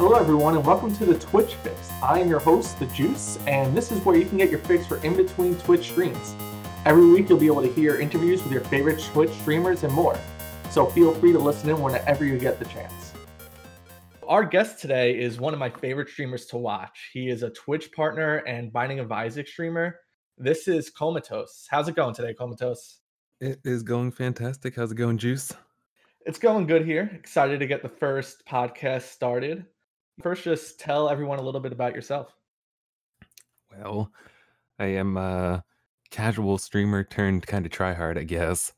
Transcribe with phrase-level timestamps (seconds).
[0.00, 1.90] Hello, everyone, and welcome to the Twitch Fix.
[2.02, 4.86] I am your host, The Juice, and this is where you can get your fix
[4.86, 6.34] for in between Twitch streams.
[6.86, 10.18] Every week, you'll be able to hear interviews with your favorite Twitch streamers and more.
[10.70, 13.12] So feel free to listen in whenever you get the chance.
[14.26, 17.10] Our guest today is one of my favorite streamers to watch.
[17.12, 20.00] He is a Twitch partner and Binding of Isaac streamer.
[20.38, 21.66] This is Comatose.
[21.68, 23.00] How's it going today, Comatose?
[23.42, 24.76] It is going fantastic.
[24.76, 25.52] How's it going, Juice?
[26.24, 27.10] It's going good here.
[27.12, 29.66] Excited to get the first podcast started.
[30.22, 32.34] First, just tell everyone a little bit about yourself.
[33.70, 34.10] Well,
[34.78, 35.64] I am a
[36.10, 38.72] casual streamer turned kind of try hard, I guess.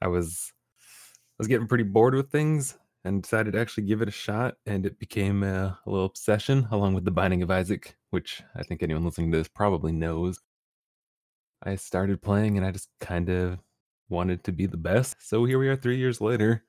[0.00, 4.08] I was I was getting pretty bored with things and decided to actually give it
[4.08, 7.96] a shot, and it became a, a little obsession along with the Binding of Isaac,
[8.10, 10.40] which I think anyone listening to this probably knows.
[11.62, 13.58] I started playing and I just kind of
[14.08, 15.16] wanted to be the best.
[15.20, 16.64] So here we are 3 years later,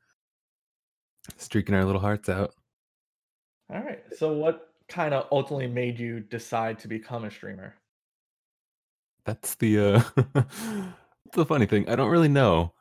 [1.38, 2.53] streaking our little hearts out.
[3.73, 4.03] All right.
[4.16, 7.73] So, what kind of ultimately made you decide to become a streamer?
[9.25, 10.03] That's the uh
[11.33, 11.89] the funny thing.
[11.89, 12.73] I don't really know.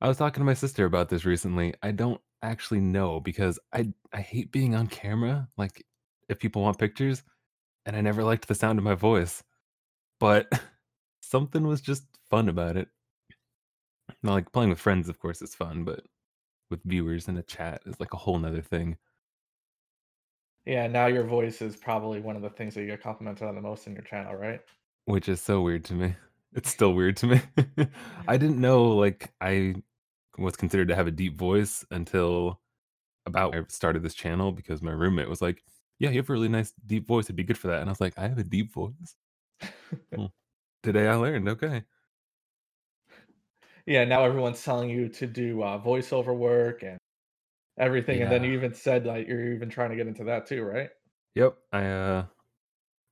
[0.00, 1.74] I was talking to my sister about this recently.
[1.82, 5.84] I don't actually know because I I hate being on camera, like
[6.28, 7.22] if people want pictures,
[7.84, 9.42] and I never liked the sound of my voice.
[10.18, 10.50] But
[11.20, 12.88] something was just fun about it.
[14.22, 16.04] Not like playing with friends, of course, is fun, but
[16.70, 18.96] with viewers in a chat is like a whole nother thing.
[20.64, 23.54] Yeah, now your voice is probably one of the things that you get complimented on
[23.54, 24.60] the most in your channel, right?
[25.04, 26.16] Which is so weird to me.
[26.54, 27.40] It's still weird to me.
[28.28, 29.76] I didn't know like I
[30.36, 32.60] was considered to have a deep voice until
[33.26, 35.64] about I started this channel because my roommate was like,
[35.98, 37.26] "Yeah, you have a really nice deep voice.
[37.26, 39.16] It'd be good for that." And I was like, "I have a deep voice."
[40.14, 40.32] Well,
[40.82, 41.48] today I learned.
[41.48, 41.84] Okay.
[43.86, 46.98] Yeah, now everyone's telling you to do uh, voiceover work and
[47.78, 50.62] everything, and then you even said like you're even trying to get into that too,
[50.62, 50.90] right?
[51.34, 51.56] Yep.
[51.72, 52.26] I uh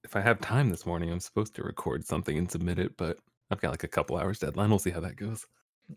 [0.04, 3.18] if I have time this morning, I'm supposed to record something and submit it, but
[3.50, 4.70] I've got like a couple hours deadline.
[4.70, 5.46] We'll see how that goes.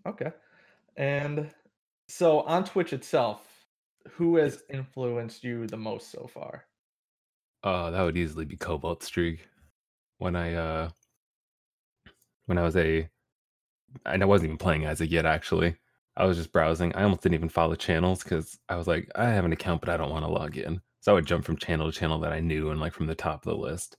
[0.07, 0.31] Okay.
[0.97, 1.51] And
[2.07, 3.47] so on Twitch itself,
[4.09, 6.66] who has influenced you the most so far?
[7.63, 9.47] Uh that would easily be Cobalt Streak.
[10.18, 10.90] When I uh
[12.45, 13.09] when I was a
[14.06, 15.75] and I wasn't even playing as Isaac yet actually.
[16.16, 16.94] I was just browsing.
[16.96, 19.90] I almost didn't even follow channels because I was like, I have an account, but
[19.90, 20.81] I don't want to log in.
[21.01, 23.16] So I would jump from channel to channel that I knew and like from the
[23.16, 23.97] top of the list.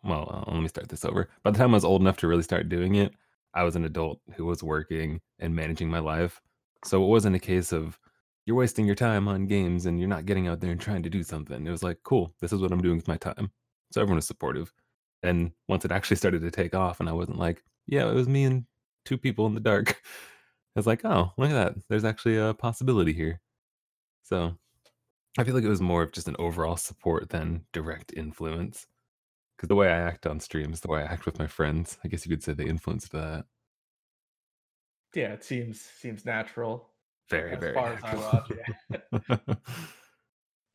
[0.03, 1.29] Well, uh, let me start this over.
[1.43, 3.13] By the time I was old enough to really start doing it,
[3.53, 6.41] I was an adult who was working and managing my life.
[6.83, 7.99] So it wasn't a case of
[8.45, 11.09] you're wasting your time on games and you're not getting out there and trying to
[11.09, 11.65] do something.
[11.65, 13.51] It was like, cool, this is what I'm doing with my time.
[13.91, 14.73] So everyone was supportive.
[15.21, 18.27] And once it actually started to take off, and I wasn't like, yeah, it was
[18.27, 18.65] me and
[19.05, 20.01] two people in the dark.
[20.75, 21.75] I was like, oh, look at that.
[21.87, 23.39] There's actually a possibility here.
[24.23, 24.57] So
[25.37, 28.87] I feel like it was more of just an overall support than direct influence.
[29.55, 32.07] Because the way I act on streams, the way I act with my friends, I
[32.07, 33.45] guess you could say they influenced that.
[35.13, 36.91] Yeah, it seems seems natural
[37.29, 38.17] Very, as very far as I natural.
[38.17, 38.51] watch.
[38.55, 38.67] Yeah.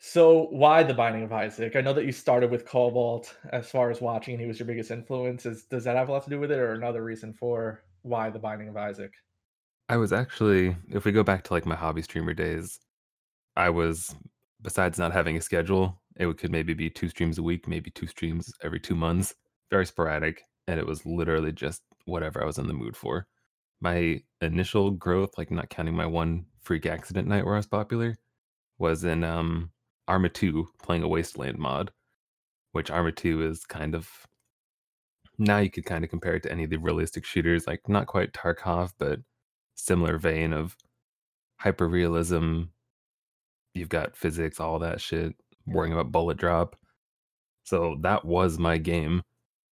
[0.00, 1.75] So why the Binding of Isaac?
[1.76, 4.67] I know that you started with Cobalt as far as watching, and he was your
[4.67, 5.44] biggest influence.
[5.46, 8.31] Is does that have a lot to do with it or another reason for why
[8.31, 9.12] the Binding of Isaac?
[9.88, 12.79] I was actually if we go back to, like, my hobby streamer days,
[13.56, 14.17] I was
[14.62, 18.06] besides not having a schedule, it could maybe be 2 streams a week, maybe 2
[18.08, 19.34] streams every 2 months,
[19.70, 23.26] very sporadic, and it was literally just whatever I was in the mood for.
[23.80, 28.16] My initial growth, like, not counting my one freak accident night where I was popular,
[28.78, 29.72] was in, um,
[30.08, 31.92] Arma 2 playing a Wasteland mod,
[32.72, 34.26] which Arma 2 is kind of
[35.38, 38.32] now you could kinda compare it to any of the realistic shooters, like, not quite
[38.32, 39.20] Tarkov, but
[39.75, 40.76] similar vein of
[41.58, 42.64] hyper-realism.
[43.74, 45.34] You've got physics, all that shit,
[45.66, 46.76] worrying about bullet drop.
[47.64, 49.22] So that was my game,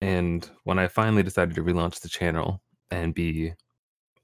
[0.01, 3.55] and when I finally decided to relaunch the channel and be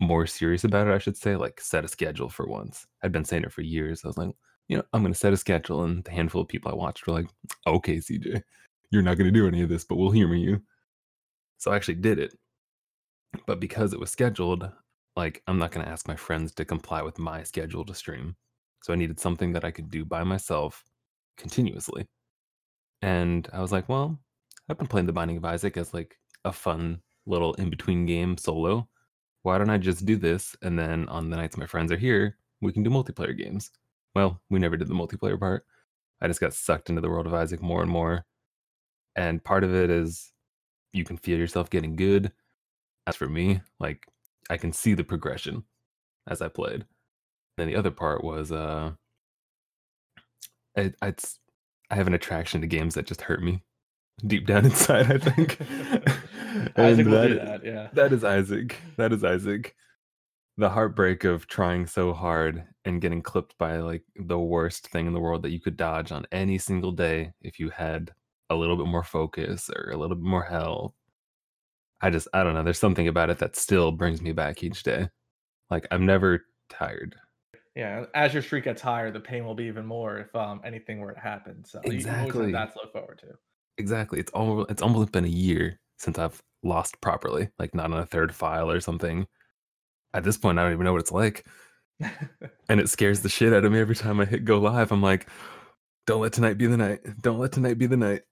[0.02, 2.86] more serious about it, I should say, like, set a schedule for once.
[3.02, 4.04] I'd been saying it for years.
[4.04, 4.34] I was like,
[4.68, 7.14] "You know, I'm gonna set a schedule," and the handful of people I watched were
[7.14, 7.28] like,
[7.66, 8.42] "Okay, CJ,
[8.90, 10.62] you're not gonna do any of this, but we'll humor you."
[11.58, 12.34] So I actually did it.
[13.46, 14.70] But because it was scheduled,
[15.16, 18.36] like, I'm not gonna ask my friends to comply with my schedule to stream.
[18.82, 20.84] So I needed something that I could do by myself
[21.36, 22.08] continuously.
[23.02, 24.20] And I was like, "Well,
[24.68, 28.88] I've been playing The Binding of Isaac as, like, a fun little in-between game solo.
[29.42, 32.38] Why don't I just do this, and then on the nights my friends are here,
[32.60, 33.70] we can do multiplayer games?"
[34.14, 35.66] Well, we never did the multiplayer part.
[36.22, 38.26] I just got sucked into the world of Isaac more and more.
[39.16, 40.32] And part of it is
[40.92, 42.32] you can feel yourself getting good.
[43.06, 44.06] As for me, like,
[44.50, 45.64] I can see the progression
[46.28, 46.86] as I played.
[47.58, 48.92] Then the other part was, uh
[50.76, 51.38] it's
[51.90, 53.62] I have an attraction to games that just hurt me
[54.26, 55.58] deep down inside, I think.
[56.76, 57.88] Isaac will do that yeah.
[57.92, 58.76] that is Isaac.
[58.96, 59.74] That is Isaac.
[60.58, 65.12] The heartbreak of trying so hard and getting clipped by, like, the worst thing in
[65.14, 68.12] the world that you could dodge on any single day if you had
[68.50, 70.94] a little bit more focus or a little bit more health.
[72.02, 74.82] I just I don't know, there's something about it that still brings me back each
[74.82, 75.08] day.
[75.70, 77.16] Like, I'm never tired.
[77.74, 81.00] Yeah, as your streak gets higher, the pain will be even more if, um, anything
[81.00, 82.52] were to happen, so you you always have Exactly.
[82.52, 83.38] that to look forward to.
[83.78, 84.20] Exactly.
[84.20, 88.06] It's al it's almost been a year since I've lost properly, like, not on a
[88.06, 89.26] 3rd file or something.
[90.14, 91.46] At this point, I don't even know what it's like.
[92.68, 94.92] And it scares the shit out of me every time I hit go live.
[94.92, 95.28] I'm like,
[96.06, 97.00] "Don't let tonight be the night.
[97.22, 98.22] Don't let tonight be the night."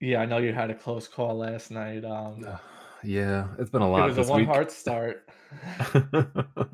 [0.00, 2.46] Yeah, I know you had a close call last night, um
[3.02, 4.04] Yeah, it's been a lot.
[4.04, 4.48] It was a this week.
[4.48, 5.28] one-heart start.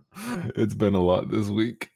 [0.56, 1.90] It's been a lot this week.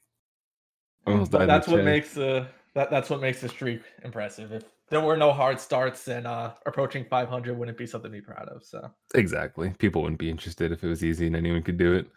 [1.05, 4.51] That's what makes the that that's what makes the streak impressive.
[4.51, 8.21] If there were no hard starts, and uh, approaching 500 wouldn't be something to be
[8.25, 9.73] proud of, so Exactly.
[9.79, 12.09] People wouldn't be interested if it was easy and anyone could do it.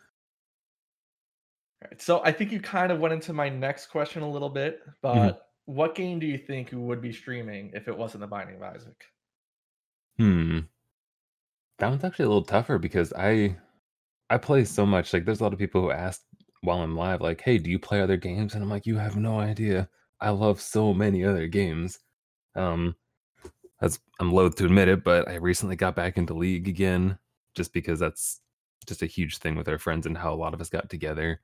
[1.82, 4.80] Right, so I think you kind of went into my next question a little bit,
[5.12, 5.30] Mhm.
[5.30, 8.56] but what game do you think you would be streaming if it wasn't The Binding
[8.56, 9.04] of Isaac?
[10.18, 10.70] Hmm.
[11.78, 13.58] That one's actually a little tougher because I
[14.30, 16.22] I play so much, like, there's a lot of people who ask
[16.62, 19.16] while I'm live, like, "Hey, do you play other games?" And I'm like, "You have
[19.16, 19.90] no idea.
[20.20, 22.00] I love so many other games."
[22.56, 22.94] Um,
[23.80, 27.18] as I'm loath to admit it, but I recently got back into League again
[27.54, 28.40] just because that's
[28.86, 31.40] just a huge thing with our friends and how a lot of us got together.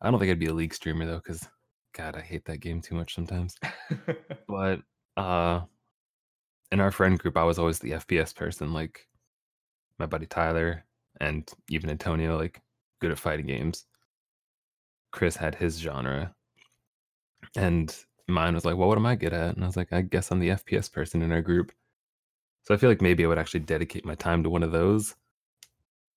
[0.00, 1.46] I don't think I'd be a League streamer though, because
[1.94, 3.56] god, I hate that game too much sometimes.
[4.48, 4.80] But,
[5.16, 5.62] uh
[6.72, 9.06] in our friend group, I was always the FPS person, like,
[9.98, 10.84] my buddy Tyler
[11.20, 12.60] and even Antonio, like,
[13.00, 13.86] good at fighting games.
[15.12, 16.34] Chris had his genre.
[17.56, 17.96] And
[18.28, 20.30] mine was like, "Well, what am I good at?" And I was like, "I guess
[20.30, 21.72] I'm the FPS person in our group."
[22.64, 25.16] So I feel like maybe I would actually dedicate my time to one of those.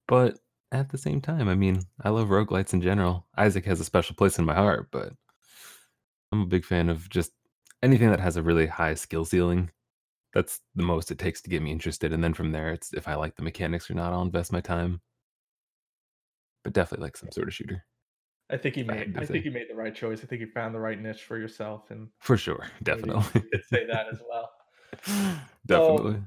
[0.07, 0.39] But
[0.71, 3.27] at the same time, I mean, I love roguelites in general.
[3.37, 5.13] Isaac has a special place in my heart, but
[6.31, 7.31] I'm a big fan of just
[7.83, 9.71] anything that has a really high skill ceiling.
[10.33, 13.07] That's the most it takes to get me interested, and then from there, it's if
[13.07, 15.01] I like the mechanics or not, I'll invest my time.
[16.63, 17.83] But definitely like some sort of shooter.
[18.49, 20.23] I think you If I made I think you made the right choice.
[20.23, 23.41] I think you found the right niche for yourself, and For sure, definitely.
[23.51, 24.49] could say that as well.
[25.69, 26.23] So, Definitely.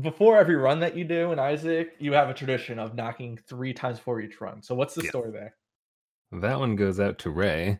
[0.00, 3.74] before every run that you do in Isaac, you have a tradition of knocking 3
[3.74, 4.62] times for each run.
[4.62, 5.10] So what's the Yes.
[5.10, 5.56] story there?
[6.32, 7.78] That one goes out to Ray.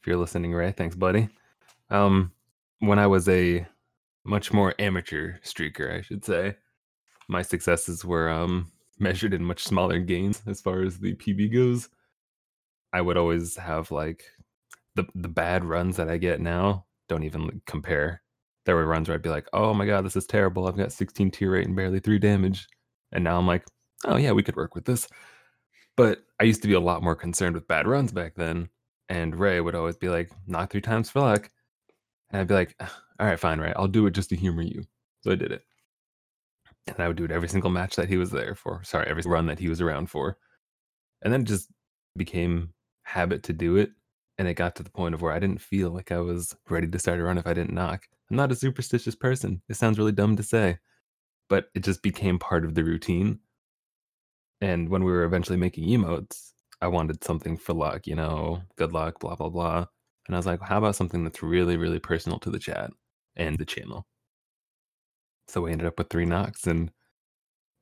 [0.00, 1.28] If you're listening, Ray, thanks, buddy.
[1.90, 2.32] Um,
[2.80, 3.66] when I was a
[4.24, 6.56] much more amateur streaker, I should say,
[7.28, 11.88] my successes were, um, measured in much smaller gains as far as the PB goes.
[12.92, 14.24] I would always have, like
[14.96, 18.22] the the bad runs that I get now don't even, compare.
[18.66, 20.66] There were runs where I'd be like, "Oh my god, this is terrible.
[20.68, 22.68] I've got 16 tear rate and barely 3 damage."
[23.12, 23.64] And now I'm like,
[24.06, 25.08] "Oh, yeah, we could work with this."
[25.96, 28.68] But I used to be a lot more concerned with bad runs back then,
[29.08, 31.50] and Ray would always be like, "Knock 3 times for luck."
[32.30, 32.76] And I'd be like,
[33.20, 33.72] all right, fine, Ray.
[33.76, 34.84] I'll do it just to humor you.
[35.22, 35.62] So I did it.
[36.88, 38.82] And I would do it every single match that he was there for.
[38.84, 40.38] Sorry, every run that he was around for.
[41.22, 41.68] And then it just
[42.16, 43.92] became habit to do it.
[44.38, 46.88] And it got to the point of where I didn't feel like I was ready
[46.88, 48.06] to start a run if I didn't knock.
[48.30, 49.62] I'm not a superstitious person.
[49.68, 50.78] It sounds really dumb to say,
[51.48, 53.40] but it just became part of the routine.
[54.60, 58.92] And when we were eventually making emotes, I wanted something for luck, you know, good
[58.92, 59.86] luck, blah, blah, blah.
[60.26, 62.90] And I was like, how about something that's really, really personal to the chat
[63.36, 64.06] and the channel?
[65.48, 66.90] So we ended up with three knocks and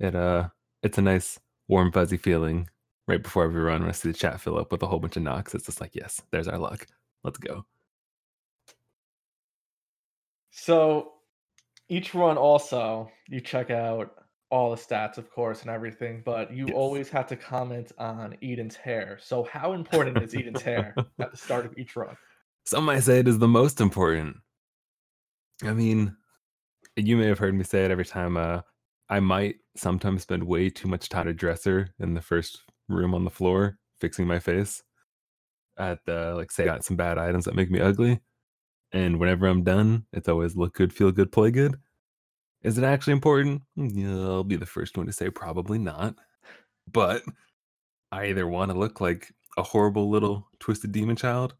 [0.00, 0.49] it uh
[0.83, 2.69] it's a nice warm fuzzy feeling
[3.11, 5.17] right before every run when I see the chat fill up with a whole bunch
[5.17, 5.55] of knocks.
[5.55, 6.87] It's just like, yes, there's our luck.
[7.25, 7.67] Let's go.
[10.50, 11.12] So
[11.88, 14.14] each run also you check out
[14.50, 16.76] all the stats, of course, and everything, but you Yes.
[16.76, 19.19] always have to comment on Eden's hair.
[19.21, 22.17] So how important is Eden's hair at the start of each run?
[22.64, 24.37] Some might say it is the most important.
[25.64, 26.17] I mean,
[26.97, 28.37] you may have heard me say it every time.
[28.37, 28.62] Uh,
[29.09, 33.25] I might sometimes spend way too much time at dresser in the first room on
[33.25, 34.82] the floor fixing my face.
[35.78, 38.20] At the like, say, I got some bad items that make me ugly,
[38.92, 41.76] and whenever I'm done, it's always look good, feel good, play good.
[42.62, 43.62] Is it actually important?
[43.76, 46.16] Yeah, I'll be the first one to say probably not.
[46.90, 47.23] But
[48.12, 51.54] I either want to look like a horrible little twisted demon child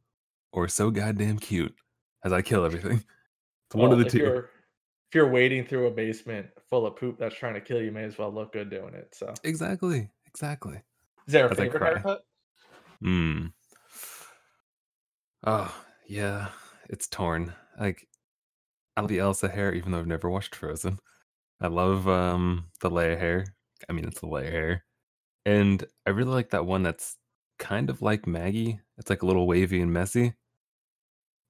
[0.52, 1.75] or so goddamn cute
[2.25, 3.02] as I kill everything.
[3.68, 4.18] It's one of the if two.
[4.18, 7.92] You're, if you're wading through a basement full of poop that's trying to kill you,
[7.92, 9.14] may as well look good doing it.
[9.14, 10.10] So Exactly.
[10.26, 10.82] Exactly.
[11.30, 12.22] Is there a favorite haircut?
[13.00, 13.46] Hmm.
[15.44, 16.49] Oh, yeah.
[16.88, 17.54] It's torn.
[17.78, 18.08] Like
[18.96, 20.99] I love the Elsa hair, even though I've never watched Frozen.
[21.60, 23.46] I love um the Leia hair.
[23.88, 24.84] I mean, it's the Leia hair.
[25.46, 27.16] And I really like that one that's
[27.58, 28.80] kind of like Maggy.
[28.99, 30.34] It's like a little wavy and messy.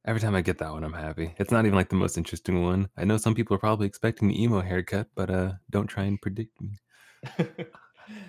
[0.06, 1.34] Every time I get that one, I'm happy.
[1.38, 2.88] It's not even like the most interesting one.
[2.96, 6.20] I know some people are probably expecting the emo haircut, but uh don't try and
[6.20, 6.76] predict me.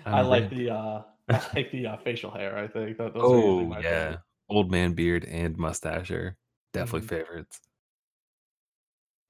[0.06, 2.56] I like brand- the uh I like the uh, facial hair.
[2.56, 4.18] I think that those are Oh yeah.
[4.18, 4.20] favorite.
[4.50, 6.36] Old man beard and mustache are
[6.74, 7.08] definitely Mhm.
[7.08, 7.60] favorites.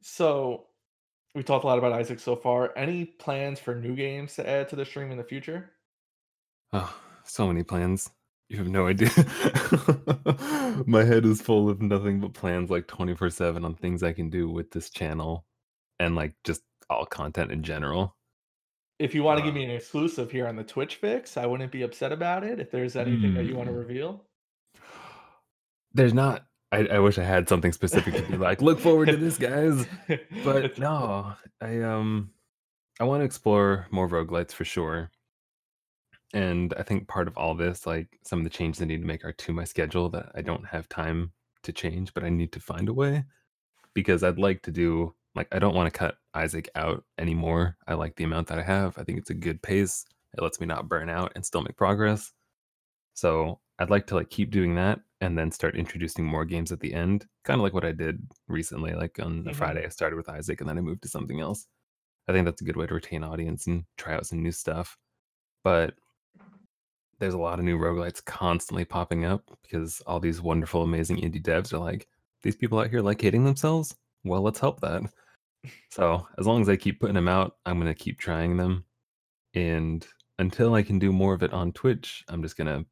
[0.03, 0.69] So
[1.35, 2.77] we talked a lot about Isaac so far.
[2.77, 5.75] Any plans for new games to add to the stream in the future?
[6.73, 6.95] Oh,
[7.25, 8.11] so many plans.
[8.49, 9.09] You have no idea.
[10.87, 14.29] My head is full of nothing but plans like 24 7 on things I can
[14.31, 15.47] do with this channel
[15.99, 18.17] and like just all content in general.
[19.03, 21.73] If you want to give me an exclusive here on the Twitch fix, I wouldn't
[21.73, 22.61] be upset about it.
[22.61, 23.79] If there's anything that you want to Hmm.
[23.79, 24.25] reveal,
[25.95, 29.17] There's not, I, I wish I had something specific to be like, look forward to
[29.17, 29.87] this, guys.
[30.43, 32.33] But no, I um
[33.01, 35.11] I want to explore more roguelites for sure.
[36.35, 39.07] And I think part of all this, like some of the changes I need to
[39.07, 41.33] make are to my schedule that I don't have time
[41.65, 43.25] to change, but I need to find a way
[43.95, 47.77] because I'd like to do like I don't want to cut Isaac out anymore.
[47.87, 48.99] I like the amount that I have.
[48.99, 50.05] I think it's a good pace.
[50.37, 52.33] It lets me not burn out and still make progress.
[53.15, 56.81] So I'd like to like keep doing that and then start introducing more games at
[56.81, 58.93] the end, kind of like what I did recently.
[58.95, 59.57] Like on a Mhm.
[59.57, 61.67] Friday, I started with Isaac and then I moved to something else.
[62.29, 64.99] I think that's a good way to retain audience and try out some new stuff.
[65.65, 65.97] But
[67.19, 71.43] there's a lot of new roguelites constantly popping up because all these wonderful, amazing indie
[71.43, 72.09] devs are like,
[72.43, 73.95] these people out here like hating themselves?
[74.25, 75.03] Well, let's help that.
[75.91, 78.85] So as long as I keep putting them out, I'm gonna keep trying them.
[79.55, 80.07] And
[80.39, 82.85] until I can do more of it on Twitch, I'm just gonna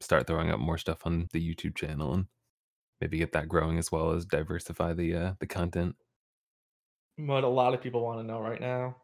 [0.00, 2.26] start throwing up more stuff on the YouTube channel and
[3.00, 5.96] maybe get that growing as well as diversify the uh, the content.
[7.16, 8.96] what a lot of people want to know right now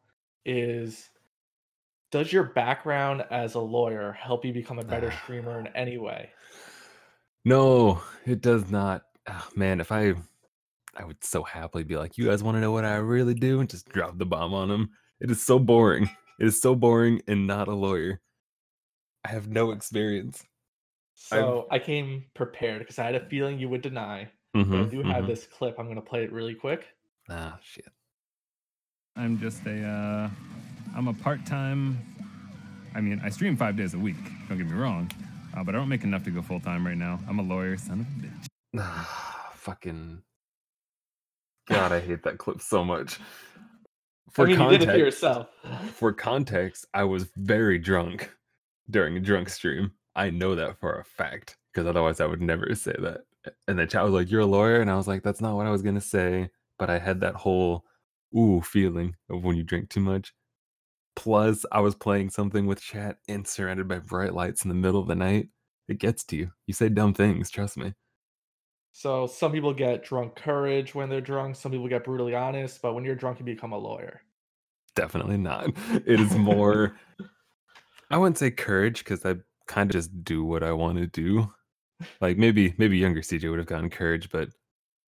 [0.44, 1.10] is
[2.10, 6.30] does your background as a lawyer help you become a better streamer in any way?
[7.44, 9.02] No, it does not.
[9.26, 10.14] Ah, man, if I
[10.98, 13.60] I would so happily be like, you guys want to know what I really do?
[13.60, 14.90] And just drop the bomb on them.
[15.20, 16.10] It is so boring.
[16.40, 18.20] It is so boring and not a lawyer.
[19.24, 20.44] I have no experience.
[21.32, 24.28] I've- So I came prepared because I had a feeling you would deny.
[24.54, 25.26] But I do have mhm.
[25.28, 25.76] this clip.
[25.78, 26.86] I'm going to play it really quick.
[27.28, 27.86] Ah, shit.
[29.14, 30.30] I'm just a, uh,
[30.96, 31.98] I'm a part-time.
[32.94, 34.16] I mean, I stream five days a week.
[34.48, 35.10] Don't get me wrong,
[35.56, 37.20] uh, but I don't make enough to go full time right now.
[37.28, 38.46] I'm a lawyer, son of a bitch.
[38.78, 40.22] Ah, fucking.
[41.68, 43.18] God, I hate that clip so much.
[44.36, 45.48] I mean, you did it for context- yourself.
[45.94, 48.30] for context, I was very drunk
[48.90, 49.92] during a drunk stream.
[50.14, 53.22] I know that for a fact because otherwise I would never say that.
[53.66, 55.66] And the chat was like, "You're a lawyer," and I was like, "That's not what
[55.66, 57.84] I was gonna say." But I had that whole
[58.36, 60.34] ooh feeling of when you drink too much.
[61.16, 65.00] Plus, I was playing something with chat and surrounded by bright lights in the middle
[65.00, 65.48] of the night.
[65.88, 66.52] It gets to you.
[66.66, 67.50] You say dumb things.
[67.50, 67.94] Trust me.
[68.98, 71.54] So some people get drunk courage when they're drunk.
[71.54, 72.82] Some people get brutally honest.
[72.82, 74.22] But when you're drunk, you become a lawyer.
[74.96, 75.70] Definitely not.
[76.04, 76.98] It is more.
[78.10, 79.36] I wouldn't say courage because I
[79.68, 81.48] kind of just do what I want to do.
[82.20, 84.48] Like maybe maybe younger CJ would have gotten courage, but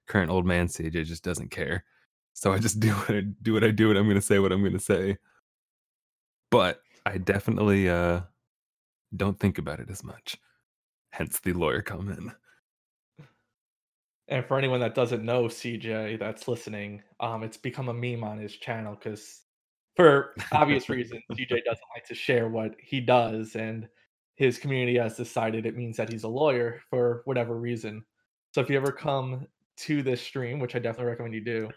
[0.06, 1.84] current old man CJ just doesn't care.
[2.32, 4.52] So I just do what I do what I do, and I'm gonna say what
[4.52, 5.18] I'm gonna say.
[6.52, 8.20] But I definitely uh
[9.16, 10.36] don't think about it as much.
[11.10, 12.30] Hence the lawyer comment.
[14.30, 18.38] And for anyone that doesn't know CJ that's listening, um, it's become a meme on
[18.38, 19.42] his channel because,
[19.96, 23.88] for obvious reasons, CJ doesn't like to share what he does, and
[24.36, 28.04] his community has decided it means that he's a lawyer for whatever reason.
[28.54, 29.46] So if you ever come
[29.78, 31.68] to this stream, which I definitely recommend you do,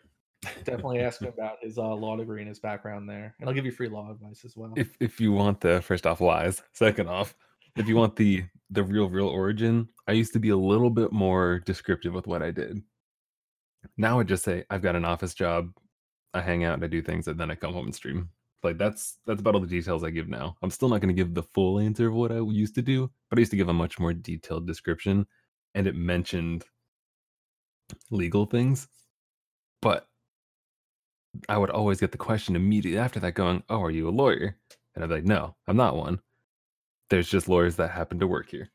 [0.64, 3.66] definitely ask him about his uh, law degree and his background there, and I'll give
[3.66, 4.74] you free law advice as well.
[4.76, 7.36] If if you want the first off lies, second off,
[7.76, 11.12] if you want the the real real origin, I used to be a little bit
[11.12, 12.82] more descriptive with what I did.
[13.98, 15.72] Now I just say I've got an office job,
[16.34, 18.30] I hang out and I do things, and then I come home and stream.
[18.64, 20.56] Like that's that's about all the details I give now.
[20.62, 23.12] I'm still not going to give the full answer of what I used to do,
[23.30, 25.26] but I used to give a much more detailed description,
[25.76, 26.64] and it mentioned
[28.10, 28.88] legal things.
[29.82, 30.08] But
[31.50, 34.58] I would always get the question immediately after that, going, "Oh, are you a lawyer?"
[34.96, 36.22] And I'd be like, "No, I'm not one."
[37.10, 38.72] There's just lawyers that happen to work here,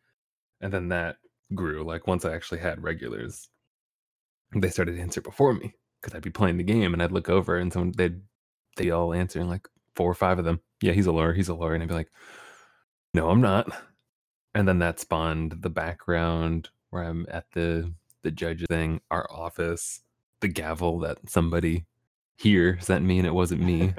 [0.60, 1.16] and then that
[1.54, 1.84] grew.
[1.84, 3.48] Like once I actually had regulars,
[4.54, 7.28] they started to answer before me because I'd be playing the game and I'd look
[7.28, 8.20] over and someone they'd
[8.76, 10.60] they all answer answering like four or five of them.
[10.80, 11.34] Yeah, he's a lawyer.
[11.34, 12.10] He's a lawyer, and I'd be like,
[13.12, 13.68] "No, I'm not."
[14.54, 17.92] And then that spawned the background where I'm at the
[18.22, 20.00] the judge thing, our office,
[20.40, 21.84] the gavel that somebody
[22.36, 23.94] here sent me, and it wasn't me.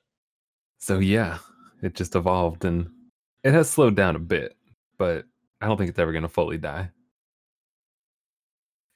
[0.78, 1.38] so yeah,
[1.82, 2.90] it just evolved, and
[3.44, 4.56] it has slowed down a bit,
[4.98, 5.24] but
[5.60, 6.90] I don't think it's ever going to fully die.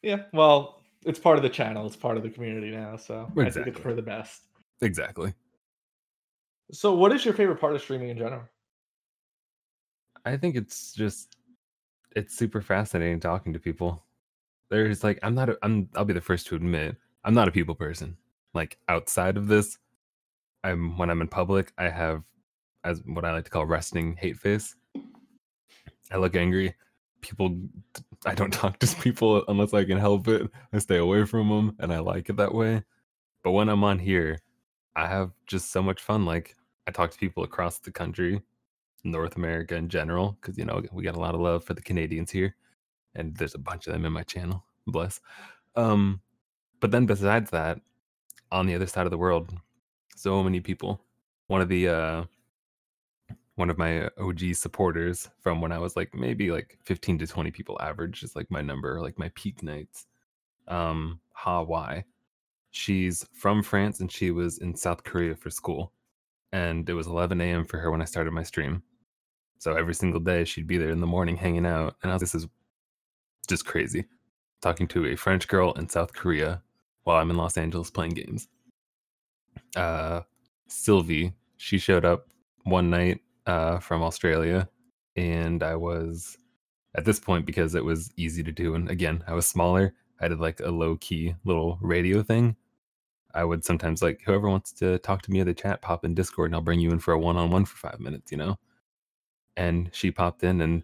[0.02, 1.86] yeah, well, it's part of the channel.
[1.86, 4.42] It's part of the community now, so I think it's for the best.
[4.82, 5.32] Exactly.
[6.72, 8.42] So, what is your favorite part of streaming in general?
[10.24, 11.36] I think it's just
[12.16, 14.02] it's super fascinating talking to people.
[14.70, 17.52] There's like I'm not a, I'm I'll be the first to admit I'm not a
[17.52, 18.16] people person.
[18.52, 19.78] Like outside of this,
[20.64, 22.24] I'm when I'm in public, I have
[22.86, 24.74] as what I like to call resting hate face.
[26.12, 26.74] I look angry.
[27.20, 27.58] People
[28.24, 30.48] I don't talk to people unless I can help it.
[30.72, 32.84] I stay away from them and I like it that way.
[33.42, 34.38] But when I'm on here,
[34.94, 38.40] I have just so much fun like I talk to people across the country
[39.04, 41.82] North America in general, because you know we got a lot of love for the
[41.82, 42.54] Canadians here,
[43.14, 44.64] and there's a bunch of them in my channel.
[44.86, 45.20] Bless.
[45.76, 46.20] Um,
[46.80, 47.80] but then besides that,
[48.52, 49.52] on the other side of the world,
[50.14, 51.00] so many people.
[51.48, 52.24] One of the uh,
[53.56, 57.50] one of my OG supporters from when I was like maybe like 15 to 20
[57.50, 60.06] people average is like my number, like my peak nights.
[60.68, 62.04] Um, Ha Y.
[62.70, 65.92] She's from France and she was in South Korea for school.
[66.52, 67.64] And it was 11 a.m.
[67.64, 68.82] for her when I started my stream.
[69.58, 71.96] So every single day she'd be there in the morning hanging out.
[72.02, 72.46] And I was, this is
[73.48, 74.04] just crazy.
[74.60, 76.62] Talking to a French girl in South Korea
[77.04, 78.48] while I'm in Los Angeles playing games.
[79.74, 80.22] Uh,
[80.68, 82.28] Sylvie, she showed up
[82.64, 84.68] one night uh, from Australia.
[85.16, 86.36] And I was
[86.96, 88.74] at this point because it was easy to do.
[88.74, 89.94] And again, I was smaller.
[90.20, 92.56] I did like a low key little radio thing.
[93.34, 96.14] I would sometimes like whoever wants to talk to me in the chat, pop in
[96.14, 98.38] Discord and I'll bring you in for a one on one for five minutes, you
[98.38, 98.58] know?
[99.58, 100.82] And she popped in and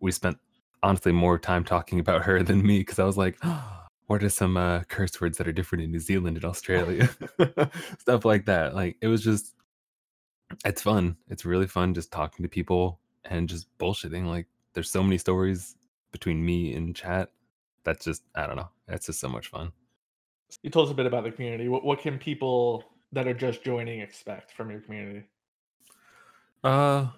[0.00, 0.38] we spent
[0.82, 3.36] honestly more time talking about her than me because I was like,
[4.06, 7.10] what are some uh, curse words that are different in New Zealand and Australia?
[7.98, 8.76] Stuff like that.
[8.76, 9.54] Like it was just,
[10.64, 11.16] it's fun.
[11.28, 14.26] It's really fun just talking to people and just bullshitting.
[14.26, 15.76] Like there's so many stories
[16.12, 17.30] between me and chat.
[17.84, 18.68] That's just, I don't know.
[18.88, 19.72] It's just so much fun.
[20.62, 21.68] You told us a bit about the community.
[21.68, 25.24] What, what can people that are just joining expect from your community?
[26.64, 27.08] Uh,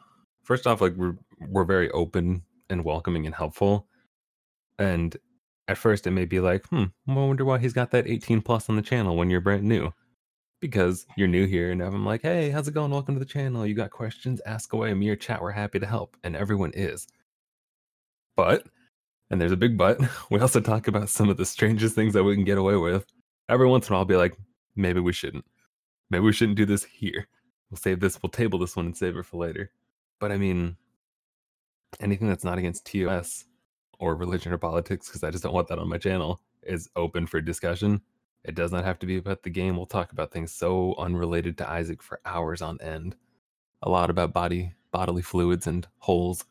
[0.43, 1.17] first off, like we're
[1.49, 3.87] we're very open and welcoming and helpful.
[4.79, 5.17] And
[5.69, 8.69] at first, it may be like, hmm, I wonder why he's got that 18 plus
[8.69, 9.93] on the channel when you're brand new.
[10.61, 12.91] Because you're new here, and I'm like, hey, how's it going?
[12.91, 13.67] Welcome to the channel.
[13.67, 14.43] You got questions?
[14.45, 14.93] Ask away.
[14.93, 16.19] Me or chat, we're happy to help.
[16.23, 17.09] And everyone is.
[18.37, 18.67] But,
[19.31, 19.99] and there's a big but,
[20.31, 23.07] we also talk about some of the strangest things that we can get away with.
[23.49, 24.37] Every once in a while, I'll be like,
[24.77, 25.47] maybe we shouldn't.
[26.11, 27.27] Maybe we shouldn't do this here.
[27.71, 29.71] We'll save this, we'll table this one and save it for later.
[30.19, 30.77] But I mean,
[32.01, 33.47] anything that's not against TOS
[33.99, 37.27] or religion or politics, because I just don't want that on my channel, is open
[37.27, 38.03] for discussion.
[38.45, 39.77] It does not have to be about the game.
[39.77, 43.17] We'll talk about things so unrelated to Isaac for hours on end.
[43.83, 46.45] A lot about body, bodily fluids and holes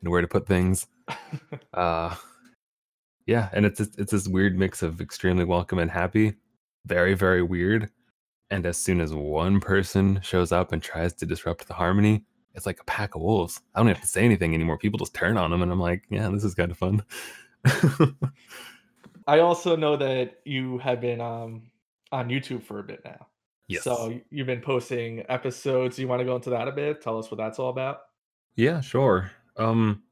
[0.00, 0.86] and where to put things.
[1.72, 2.14] Uh
[3.26, 6.34] yeah, and it's it's this weird mix of extremely welcome and happy,
[6.86, 7.90] very very weird.
[8.50, 12.64] And as soon as one person shows up and tries to disrupt the harmony, it's
[12.66, 13.60] like a pack of wolves.
[13.74, 14.78] I don't have to say anything anymore.
[14.78, 17.02] People just turn on them, and I'm like, yeah, this is kind of fun.
[19.28, 21.70] I also know that you have been um,
[22.10, 23.26] on YouTube for a bit now.
[23.68, 23.84] yes.
[23.84, 25.98] So you've been posting episodes.
[25.98, 27.02] You want to go into that a bit?
[27.02, 28.00] Tell us what that's all about.
[28.56, 29.30] Yeah, sure.
[29.58, 30.02] Um,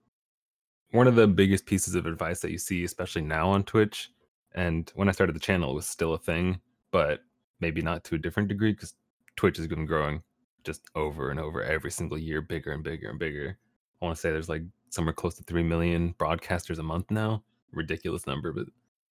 [0.91, 4.11] one of the biggest pieces of advice that you see, especially now on Twitch,
[4.55, 7.21] and when I started the channel, it was still a thing, but
[7.61, 8.95] maybe not to a different degree because
[9.35, 10.23] Twitch has been growing
[10.63, 13.59] just over and over every single year, bigger and bigger and bigger.
[14.01, 17.43] I want to say there's like somewhere close to 3 million broadcasters a month now.
[17.73, 18.67] Ridiculous number, but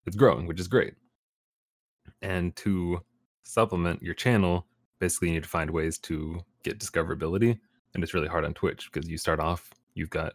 [0.05, 0.95] it's growing, which is great.
[2.21, 3.01] And to
[3.43, 4.67] supplement your channel,
[4.99, 7.59] basically you need to find ways to get discoverability.
[7.93, 10.33] And it's really hard on Twitch because you start off, you've got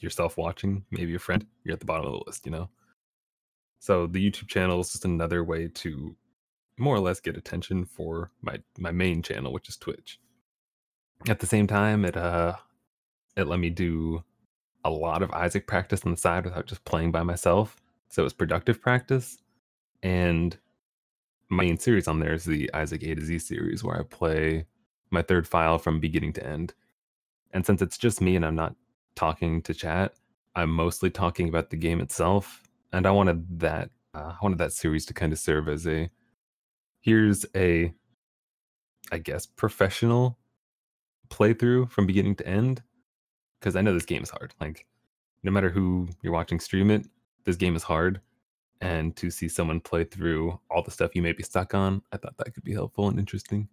[0.00, 2.68] yourself watching, maybe a friend, you're at the bottom of the list, you know?
[3.78, 6.16] So the YouTube channel is just another way to
[6.78, 10.18] more or less get attention for my my main channel, which is Twitch.
[11.28, 12.56] At the same time, it uh
[13.36, 14.24] it let me do
[14.84, 17.76] a lot of Isaac practice on the side without just playing by myself.
[18.08, 19.38] So it was productive practice.
[20.02, 20.56] And
[21.48, 24.66] my main series on there is the Isaac A to Z series where I play
[25.10, 26.74] my third file from beginning to end.
[27.52, 28.74] And since it's just me and I'm not
[29.14, 30.14] talking to chat,
[30.54, 32.62] I'm mostly talking about the game itself.
[32.92, 36.10] And I wanted that uh, I wanted that series to kind of serve as a
[37.00, 37.92] here's a
[39.12, 40.38] I guess professional
[41.28, 42.82] playthrough from beginning to end
[43.60, 44.54] because I know this game is hard.
[44.60, 44.86] Like
[45.42, 47.06] no matter who you're watching stream it,
[47.46, 48.22] this game is hard.
[48.82, 52.18] And to see someone play through all the stuff you may be stuck on, I
[52.18, 53.70] thought that could be helpful and interesting.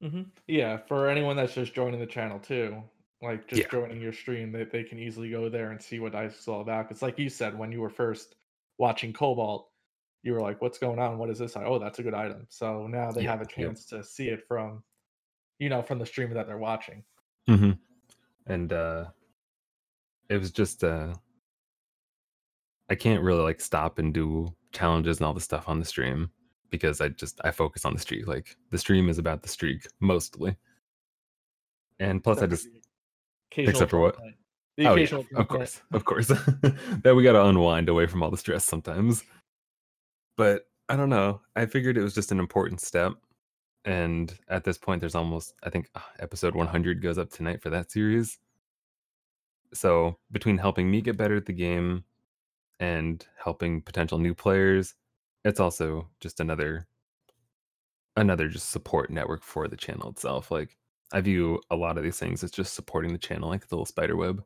[0.00, 2.82] hmm Yeah, for anyone that's just joining the channel too,
[3.22, 3.70] like just Yeah.
[3.70, 6.60] joining your stream, they, they can easily go there and see what Dice is all
[6.60, 6.88] about.
[6.88, 8.36] Because, like you said, when you were first
[8.78, 9.70] watching Cobalt,
[10.22, 11.18] you were like, "What's going on?
[11.18, 12.46] What is this?" Like, oh, that's a good item.
[12.50, 14.84] So now they Yeah, have a chance to see it from,
[15.60, 17.04] you know, from the streamer that they're watching.
[17.46, 17.72] hmm
[18.46, 19.10] And uh
[20.28, 21.14] it was just uh
[22.90, 26.30] I can't really like stop and do challenges and all the stuff on the stream
[26.70, 28.26] because I just I focus on the streak.
[28.26, 30.56] Like the stream is about the streak mostly.
[31.98, 32.68] And plus I just
[33.56, 34.16] except for what?
[34.76, 35.82] The Oh yeah, occasional of course.
[35.92, 36.28] Of course.
[37.02, 39.24] that we gotta unwind away from all the stress sometimes.
[40.36, 41.40] But I don't know.
[41.56, 43.12] I figured it was just an important step.
[43.84, 47.70] And at this point, there's almost, I think, uh, episode 100 goes up tonight for
[47.70, 48.38] that series.
[49.72, 52.04] So between helping me get better at the game
[52.80, 54.94] and helping potential new players,
[55.44, 56.86] it's also just another
[58.16, 60.50] another just support network for the channel itself.
[60.50, 60.76] Like
[61.12, 63.86] I view a lot of these things as just supporting the channel, like the little
[63.86, 64.44] spider web.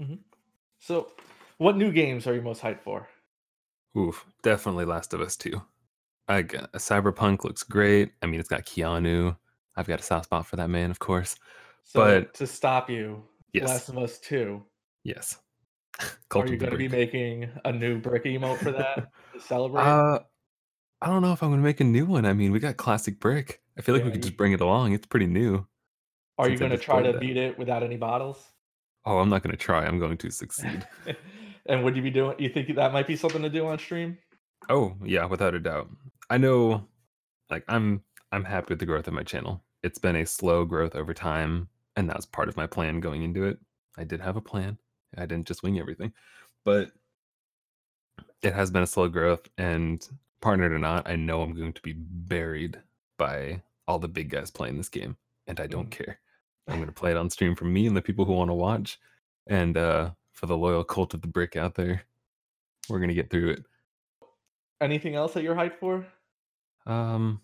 [0.00, 0.14] Mm-hmm.
[0.78, 1.12] So,
[1.58, 3.08] what new games are you most hyped for?
[3.96, 5.60] Oof, definitely Last of Us 2.
[6.28, 8.12] I got, Cyberpunk looks great.
[8.22, 9.36] I mean, it's got Keanu.
[9.76, 11.36] I've got a soft spot for that man, of course.
[11.84, 13.22] So, But- to stop you,
[13.52, 14.64] Yes, Last of Us Two.
[15.04, 15.38] yes.
[16.34, 19.82] Are you going to be making a new brick emote for that to celebrate?
[19.82, 20.18] Uh,
[21.00, 22.24] I don't know if I'm gonna make a new one.
[22.24, 23.60] I mean, we got classic brick.
[23.78, 24.92] I feel like we could you- just bring it along.
[24.92, 25.66] It's pretty new.
[26.38, 27.20] Are you going to try to that.
[27.20, 28.42] beat it without any bottles?
[29.04, 29.84] Oh, I'm not gonna try.
[29.84, 30.84] I'm going to succeed.
[31.66, 32.34] and would you be doing?
[32.38, 34.18] You think that might be something to do on stream?
[34.68, 35.90] oh yeah, without a doubt.
[36.30, 36.88] I know.
[37.50, 38.02] Like I'm,
[38.32, 39.62] I'm happy with the growth of my channel.
[39.82, 43.22] It's been a slow growth over time, and that was part of my plan going
[43.22, 43.58] into it.
[43.98, 44.78] I did have a plan.
[45.18, 46.12] I didn't just wing everything,
[46.64, 46.92] but
[48.42, 49.48] it has been a slow growth.
[49.58, 50.06] And
[50.40, 52.78] partnered or not, I know I'm going to be buried
[53.18, 55.92] by all the big guys playing this game, and I don't Mm.
[55.92, 56.20] care.
[56.68, 58.54] I'm going to play it on stream for me and the people who want to
[58.54, 58.98] watch,
[59.46, 62.02] and uh, for the loyal cult of the brick out there.
[62.88, 63.64] We're going to get through it.
[64.80, 66.06] Anything else that you're hyped for?
[66.86, 67.40] Um,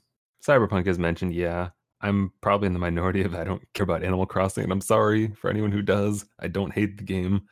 [0.47, 1.71] Cyberpunk is mentioned, yeah.
[2.03, 5.29] I'm probably in the minority if I don't care about Animal Crossing, and I'm sorry
[5.35, 6.25] for anyone who does.
[6.39, 7.43] I don't hate the game.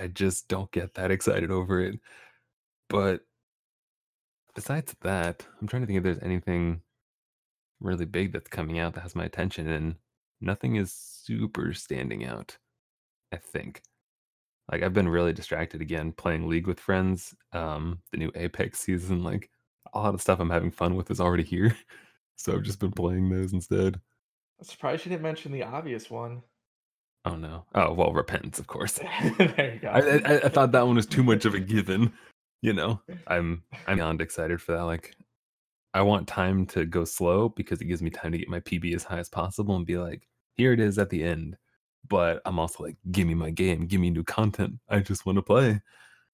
[0.00, 2.00] I just don't get that excited over it.
[2.88, 3.22] But
[4.54, 6.82] besides that, I'm trying to think if there's anything
[7.80, 9.96] really big that's coming out that has my attention, and
[10.40, 12.56] nothing is super standing out,
[13.32, 13.82] I think.
[14.70, 17.34] Like I've been really distracted again playing League with friends.
[17.52, 19.50] Um, the new Apex season, like
[19.94, 21.76] a lot of stuff I'm having fun with is already here.
[22.38, 23.98] So I've just been playing those instead.
[24.58, 26.42] I'm surprised you didn't mention the obvious one.
[27.26, 27.64] Oh no.
[27.74, 28.92] Oh well, repentance, of course.
[29.38, 29.88] there you go.
[29.88, 32.12] I, I, I thought that one was too much of a given.
[32.62, 34.82] You know, I'm I'm beyond excited for that.
[34.84, 35.14] Like,
[35.94, 38.94] I want time to go slow because it gives me time to get my PB
[38.94, 41.56] as high as possible and be like, here it is at the end.
[42.08, 44.74] but I'm also like, give me my game, give me new content.
[44.88, 45.80] I just want to play.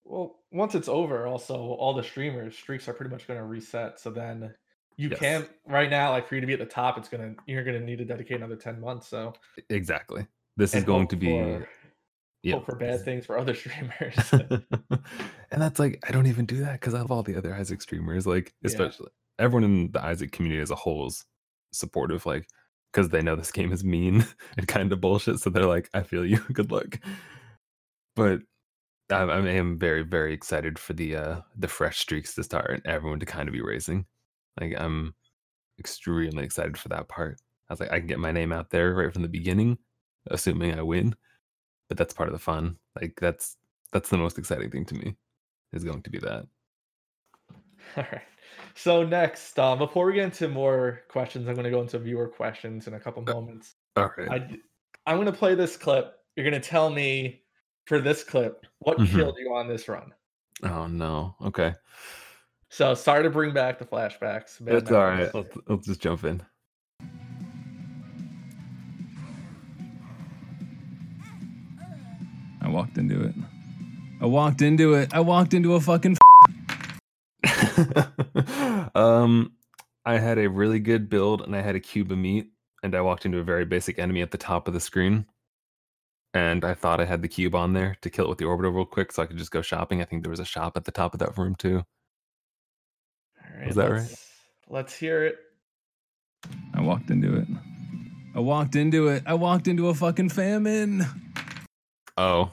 [0.04, 3.98] Well, once it's over, also all the streamers streaks are pretty much going to reset.
[4.00, 4.54] So then
[4.96, 5.18] you Yes.
[5.18, 7.80] can't right now, like for you to be at the top, it's gonna you're gonna
[7.80, 9.08] need to dedicate another ten months.
[9.08, 9.32] So
[9.70, 10.26] Exactly.
[10.56, 11.68] This is going to be for,
[12.42, 12.54] yeah.
[12.54, 14.14] hope for bad things for other streamers.
[14.32, 17.80] and that's like I don't even do that because I have all the other Isaac
[17.82, 18.26] streamers.
[18.26, 18.68] Like Yeah.
[18.68, 21.24] especially everyone in the Isaac community as a whole is
[21.72, 22.26] supportive.
[22.26, 22.46] Like
[22.92, 25.38] because they know this game is mean and kind of bullshit.
[25.40, 26.38] So they're like, I feel you.
[26.52, 26.98] Good luck.
[28.14, 28.40] But
[29.10, 32.86] I, I am very very excited for the uh the fresh streaks to start and
[32.86, 34.06] everyone to kind of be racing.
[34.60, 35.14] Like I'm
[35.78, 37.38] extremely excited for that part.
[37.68, 39.78] I was like, I can get my name out there right from the beginning,
[40.28, 41.14] assuming I win.
[41.88, 42.76] But that's part of the fun.
[43.00, 43.56] Like that's
[43.92, 45.16] that's the most exciting thing to me
[45.72, 46.46] is going to be that.
[47.96, 48.22] All right.
[48.74, 52.28] So next, um, before we get into more questions, I'm going to go into viewer
[52.28, 53.74] questions in a couple Uh, moments.
[53.96, 54.30] All right.
[55.06, 56.14] I, am going to play this clip.
[56.36, 57.42] You're going to tell me
[57.86, 59.10] for this clip what Mhm.
[59.10, 60.12] killed you on this run.
[60.62, 61.34] oh no.
[61.42, 61.74] Okay.
[62.70, 64.66] So sorry to bring back the flashbacks.
[64.66, 65.34] It's all right.
[65.34, 66.42] Let's, let's just jump in.
[72.72, 73.34] Walked into it.
[74.20, 75.12] I walked into it.
[75.12, 76.16] I walked into a fucking.
[78.94, 79.52] um,
[80.04, 82.48] I had a really good build and I had a cube of meat,
[82.82, 85.26] and I walked into a very basic enemy at the top of the screen.
[86.34, 88.74] And I thought I had the cube on there to kill it with the orbiter
[88.74, 90.00] real quick so I could just go shopping.
[90.00, 91.84] I think there was a shop at the top of that room too.
[93.38, 94.00] All right, Was that right?
[94.00, 94.28] let's,
[94.68, 95.36] Let's hear it.
[96.74, 97.46] I walked into it.
[98.34, 99.22] I walked into it.
[99.26, 101.04] I walked into a fucking famine.
[102.16, 102.50] Oh.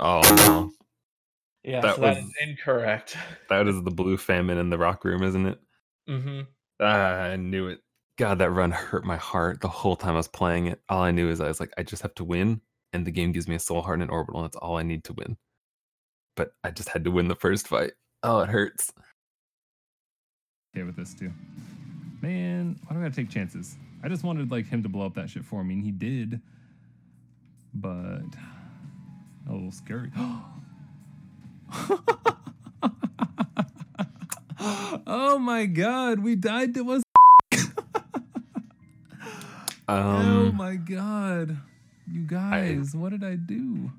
[0.00, 0.70] Oh no.
[1.64, 3.16] Yeah, That so that was- is incorrect.
[3.48, 5.60] That is the blue famine in the rock room, isn't it?
[6.08, 6.40] hmm
[6.80, 7.80] Ah, I knew it.
[8.18, 10.80] God, that run hurt my heart the whole time I was playing it.
[10.88, 12.60] All I knew is I was like, I just have to win,
[12.92, 14.82] and the game gives me a soul heart and an orbital, and that's all I
[14.82, 15.36] need to win.
[16.36, 17.92] But I just had to win the first fight.
[18.22, 18.92] Oh, it hurts.
[20.74, 21.32] Okay with this too.
[22.22, 23.76] Man, why do I gotta take chances?
[24.02, 26.40] I just wanted like him to blow up that shit for me, and he did.
[27.74, 28.22] But
[29.48, 30.10] a little scary.
[35.06, 37.02] oh my god, we died to us.
[39.88, 41.56] oh Um, my god.
[42.10, 43.90] You guys, what did I do?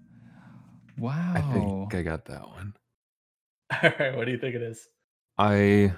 [0.97, 1.33] Wow.
[1.35, 2.75] I think I got that one.
[3.83, 4.87] All right, what do you think it is?
[5.37, 5.93] I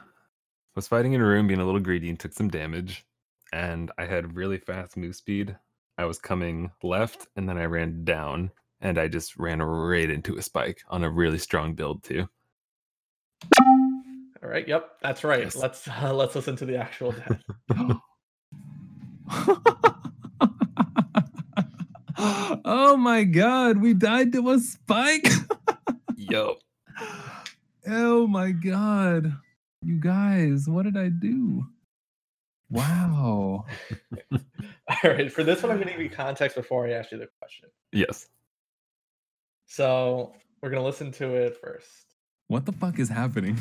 [0.75, 3.05] was fighting in a room, being a little greedy, and took some damage.
[3.51, 5.57] And I had really fast move speed.
[5.97, 8.51] I was coming left, and then I ran down,
[8.85, 12.29] and I just ran right into a spike on a really strong build too.
[14.43, 15.45] All right, yep, that's right.
[15.45, 15.55] Yes.
[15.55, 17.41] Let's uh, let's listen to the actual death.
[22.63, 25.29] oh my god, we died to a spike.
[26.15, 26.57] Yo,
[27.87, 29.33] oh my god.
[29.81, 31.65] You guys, what did I do?
[32.69, 33.65] Wow.
[34.31, 34.39] All
[35.03, 37.29] right, for this one, I'm going to give you context before I ask you the
[37.39, 37.69] question.
[37.91, 38.27] yes.
[39.65, 41.87] So we're going to listen to it first.
[42.47, 43.57] What the fuck is happening?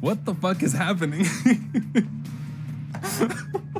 [0.00, 1.24] What the fuck is happening?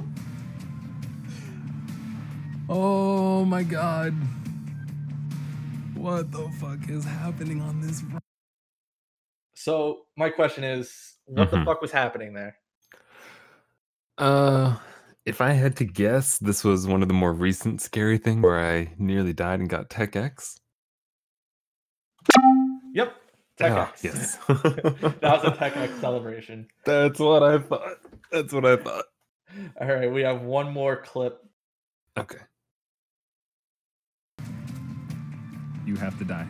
[2.68, 4.14] oh my god.
[5.94, 8.02] What the fuck is happening on this?
[9.54, 11.64] So my question is, what the Mhm.
[11.66, 12.56] fuck was happening there?
[14.16, 14.78] Uh,
[15.26, 18.58] if I had to guess, this was one of the more recent scary thing where
[18.58, 20.60] I nearly died and got Tech X.
[23.60, 24.04] Yep, Tech oh, X.
[24.04, 24.36] yes.
[25.20, 26.66] that was a Tech X celebration.
[26.86, 27.98] That's what I thought.
[28.32, 29.04] That's what I thought.
[29.80, 31.44] All right, we have one more clip.
[32.16, 32.38] Okay.
[35.84, 36.46] You have to die.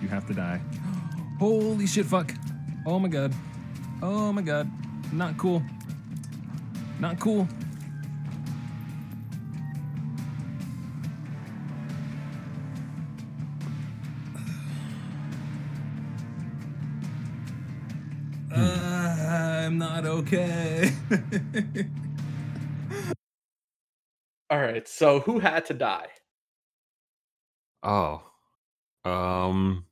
[0.00, 0.60] You have to die.
[1.38, 2.32] Holy shit, fuck.
[2.86, 3.34] Oh my god.
[4.02, 4.70] Oh my god.
[5.12, 5.62] Not cool.
[7.00, 7.48] Not cool.
[19.72, 20.92] I'm not okay.
[24.50, 26.08] All right, so who had to die?
[27.82, 28.22] Oh.
[29.06, 29.86] Um.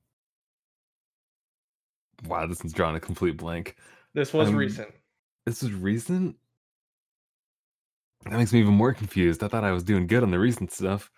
[2.27, 3.77] Wow, this one's drawn a complete blank.
[4.13, 4.91] This was Um, recent.
[5.47, 6.37] This was recent.
[8.27, 9.43] That makes me even more confused.
[9.43, 11.11] I thought I was doing good on the recent stuff.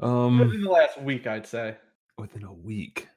[0.00, 1.76] Um, Within the last week, I'd say.
[2.16, 3.08] within a week.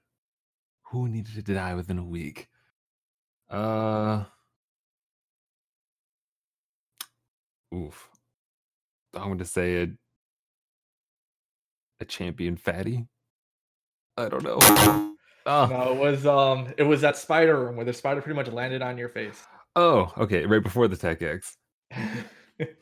[0.91, 2.49] Who needed to die within a week?
[3.49, 4.25] Uh.
[7.75, 8.09] Oof.
[9.13, 9.89] I'm going to say it.
[11.99, 13.07] a champion fatty.
[14.17, 14.59] I don't know.
[14.61, 15.15] oh.
[15.45, 18.81] No, it was um, it was that spider room where the spider pretty much landed
[18.81, 19.43] on your face.
[19.75, 21.57] oh, okay, right before the Tech X.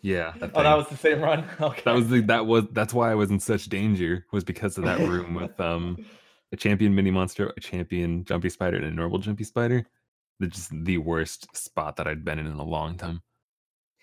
[0.04, 1.46] Yeah, that, oh, that was the same run.
[1.60, 1.82] Okay.
[1.86, 4.84] that was the that was that's why I was in such danger was because of
[4.84, 5.98] that room with um
[6.52, 9.84] a champion mini monster, a champion jumpy spider, and a normal jumpy spider.
[10.40, 13.22] It's just the worst spot that I'd been in in a long time.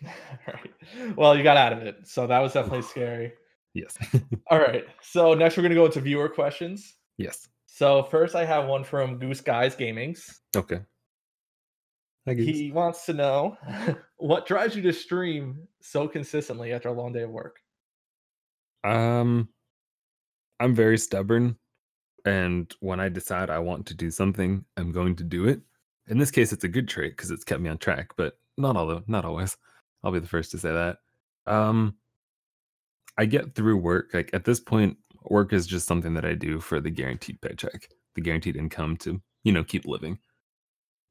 [0.46, 1.14] right.
[1.16, 3.32] Well, you got out of it, so that was definitely scary.
[3.74, 3.96] Yes.
[4.50, 4.84] All right.
[5.02, 6.94] So next we're gonna go into viewer questions.
[7.18, 7.48] yes.
[7.66, 10.38] So first I have one from Goose Guys Gamings.
[10.56, 10.80] Okay.
[12.26, 12.44] I guess.
[12.44, 13.56] He wants to know
[14.16, 17.60] what drives you to stream so consistently after a long day of work.
[18.84, 19.48] Um,
[20.58, 21.56] I'm very stubborn,
[22.24, 25.60] and when I decide I want to do something, I'm going to do it.
[26.08, 28.76] In this case, it's a good trait because it's kept me on track, but not
[28.76, 29.56] all not always.
[30.02, 30.98] I'll be the first to say that.
[31.46, 31.96] Um,
[33.18, 34.10] I get through work.
[34.14, 37.88] Like at this point, work is just something that I do for the guaranteed paycheck,
[38.14, 40.18] the guaranteed income to you know keep living.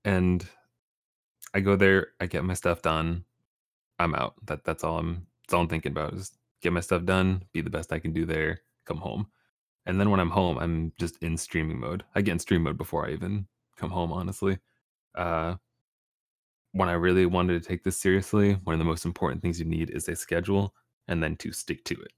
[0.05, 0.45] And
[1.53, 3.25] I go there, I get my stuff done,
[3.99, 4.35] I'm out.
[4.45, 7.61] That that's all I'm that's all I'm thinking about is get my stuff done, be
[7.61, 9.27] the best I can do there, come home.
[9.85, 12.03] And then when I'm home, I'm just in streaming mode.
[12.15, 13.47] I get in stream mode before I even
[13.77, 14.59] come home, honestly.
[15.15, 15.55] Uh
[16.71, 19.65] when I really wanted to take this seriously, one of the most important things you
[19.65, 20.73] need is a schedule
[21.07, 22.13] and then to stick to it.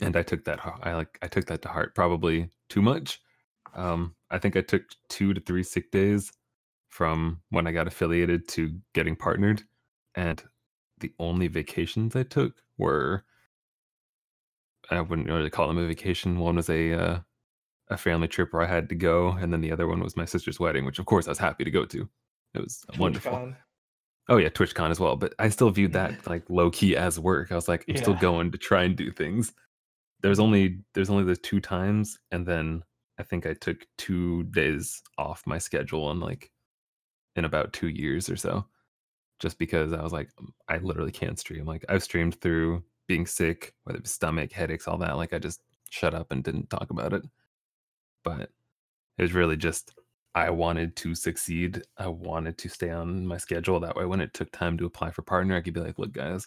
[0.00, 3.20] And I took that I like I took that to heart probably too much.
[3.74, 6.32] Um I think I took 2 to 3 sick days
[6.88, 9.62] from when I got affiliated to getting partnered
[10.14, 10.42] and
[11.00, 13.24] the only vacations I took were
[14.90, 16.38] I wouldn't really call them a vacation.
[16.38, 17.20] One was a uh,
[17.88, 20.24] a family trip where I had to go, and then the other one was my
[20.24, 22.08] sister's wedding, which of course I was happy to go to.
[22.54, 23.54] It was wonderful.
[24.28, 25.16] Oh yeah, TwitchCon as well.
[25.16, 27.50] But I still viewed that like low key as work.
[27.52, 29.52] I was like, I'm still going to try and do things.
[30.22, 32.82] There's only there's only the two times, and then
[33.18, 36.50] I think I took two days off my schedule in like
[37.36, 38.66] in about two years or so,
[39.38, 41.64] just because I was like, "Um, I literally can't stream.
[41.64, 45.16] Like I've streamed through being sick, whether it was stomach, headaches, all that.
[45.16, 47.22] Like I just shut up and didn't talk about it.
[48.22, 48.50] But
[49.18, 49.92] it was really just
[50.34, 51.82] I wanted to succeed.
[51.96, 53.80] I wanted to stay on my schedule.
[53.80, 56.12] That way, when it took time to apply for partner, I could be like, look,
[56.12, 56.46] guys,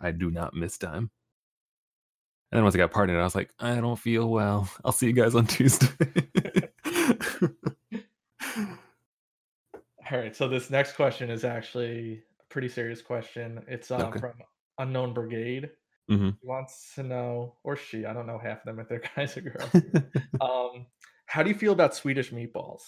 [0.00, 1.10] I do not miss time.
[2.50, 4.68] And then once I got partnered, I was like, I don't feel well.
[4.84, 5.88] I'll see you guys on Tuesday.
[10.10, 10.34] All right.
[10.34, 13.62] So this next question is actually a pretty serious question.
[13.68, 14.18] It's um, Okay.
[14.18, 14.32] from
[14.78, 15.70] Unknown Brigade.
[16.10, 16.36] Mhm.
[16.40, 19.36] He wants to know, or she, I don't know half of them if they're guys
[19.36, 19.70] or girls.
[20.40, 20.86] um,
[21.26, 22.80] how do you feel about Swedish meatballs?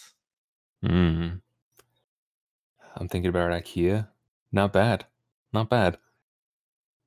[0.84, 1.40] Mm.
[2.96, 4.08] I'm thinking about IKEA.
[4.52, 5.06] Not bad.
[5.52, 5.98] Not bad.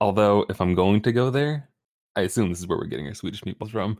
[0.02, 1.70] Although, if I'm going to go there,
[2.16, 3.98] I assume this is where we're getting our Swedish meatballs from,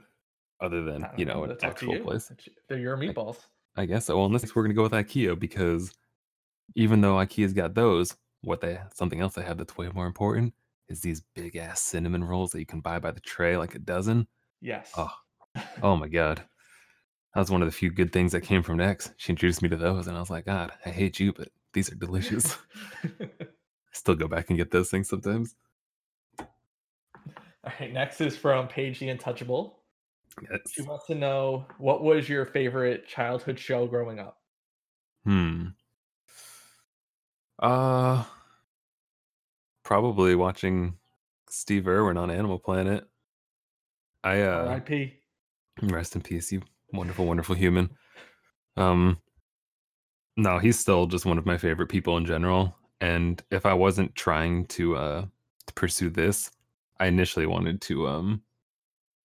[0.62, 2.32] other than, you know, an that's up to actual place.
[2.70, 3.38] They're your meatballs.
[3.76, 4.18] I guess so.
[4.18, 5.94] Well, case, we're going to go with IKEA because
[6.76, 10.54] even though IKEA's got those, what they something else they have that's way more important
[10.88, 13.80] is these big ass cinnamon rolls that you can buy by the tray, like a
[13.80, 14.28] dozen.
[14.62, 14.92] Yes.
[14.98, 15.12] Oh,
[15.82, 16.44] Oh my god,
[17.36, 19.12] that was one of the few good things that came from Nex.
[19.18, 21.92] She introduced me to those, and I was like, God, I hate you, but these
[21.92, 22.58] are delicious.
[23.04, 23.28] I
[23.92, 25.54] still go back and get those things sometimes.
[26.40, 26.48] All
[27.78, 27.92] right.
[27.92, 29.80] Next is from Paige the Untouchable.
[30.50, 30.62] Yes.
[30.72, 34.38] She wants to know what was your favorite childhood show growing up?
[35.26, 35.68] Hmm.
[37.60, 38.24] Uh
[39.84, 40.98] probably watching
[41.50, 43.08] Steve Irwin on Animal Planet.
[44.24, 45.16] I uh R.I.P.
[45.82, 46.62] rest in peace, you
[46.94, 47.90] wonderful, wonderful human.
[48.78, 49.18] Um
[50.38, 52.76] no, he's still just one of my favorite people in general.
[53.02, 55.26] And if I wasn't trying to uh
[55.68, 56.52] to pursue this,
[57.00, 58.42] I initially wanted to um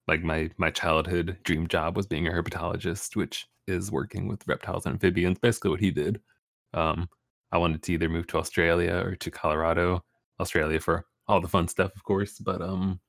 [0.07, 4.85] like my my childhood dream job was being a herpetologist, which is working with reptiles
[4.85, 6.21] and amphibians, basically what he did.
[6.73, 7.09] Um
[7.51, 10.03] I wanted to either move to Australia or to Colorado.
[10.39, 12.99] Australia for all the fun stuff, of course, but um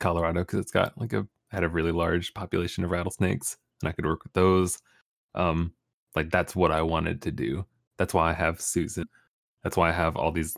[0.00, 3.92] Colorado because it's got like a had a really large population of rattlesnakes and I
[3.92, 4.78] could work with those.
[5.34, 5.74] Um
[6.16, 7.66] like that's what I wanted to do.
[7.98, 9.08] That's why I have Susan.
[9.62, 10.56] That's why I have all these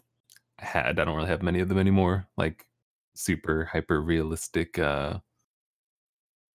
[0.60, 0.98] I had.
[1.00, 2.26] I don't really have many of them anymore.
[2.36, 2.66] Like
[3.14, 5.20] super hyper realistic uh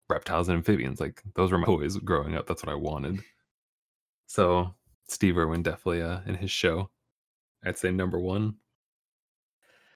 [0.09, 0.99] reptiles and amphibians.
[0.99, 2.47] Like those were my toys growing up.
[2.47, 3.23] That's what I wanted.
[4.27, 4.75] So
[5.07, 6.89] Steve Irwin definitely uh in his show.
[7.63, 8.57] I'd say number one.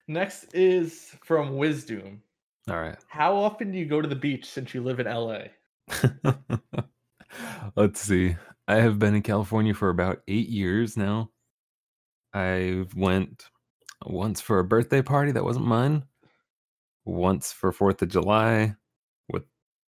[0.07, 2.23] Next is from Wisdom.
[2.67, 2.97] All right.
[3.07, 5.45] How often do you go to the beach since you live in LA?
[7.75, 8.35] Let's see.
[8.67, 11.31] I have been in California for about eight years now.
[12.33, 13.45] I went
[14.05, 16.03] once for a birthday party that wasn't mine,
[17.05, 18.75] once for Fourth of July
[19.29, 19.43] with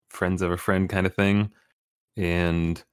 [0.09, 1.51] friends of a friend kind of thing,
[2.17, 2.83] and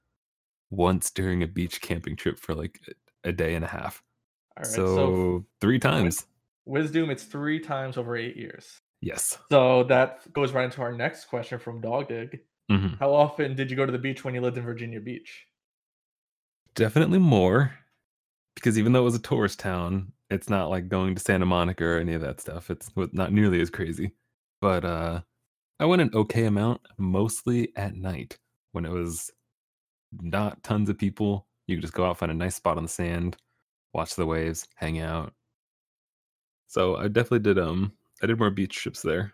[0.69, 2.79] once during a beach camping trip for like
[3.23, 4.03] a day and a half.
[4.57, 4.71] All right.
[4.71, 6.27] so, So, three times.
[6.65, 8.81] Wisdom, it's three times over eight years.
[9.01, 9.37] Yes.
[9.51, 12.39] So that goes right into our next question from Dog Dig.
[12.69, 15.45] hmm How often did you go to the beach when you lived in Virginia Beach?
[16.75, 17.73] Definitely more,
[18.55, 21.83] because even though it was a tourist town, it's not like going to Santa Monica
[21.83, 22.69] or any of that stuff.
[22.69, 24.11] It's not nearly as crazy.
[24.61, 25.21] But uh,
[25.79, 28.37] I went an okay amount, mostly at night
[28.73, 29.31] when it was
[30.21, 31.47] not tons of people.
[31.67, 33.37] You could just go out, find a nice spot on the sand,
[33.93, 35.33] watch the waves, hang out.
[36.67, 37.57] So I definitely did.
[37.57, 39.33] Um, I did more beach trips there,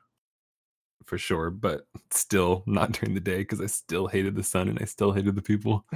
[1.05, 1.49] for sure.
[1.49, 5.11] But still not during the day because I still hated the sun and I still
[5.11, 5.85] hated the people.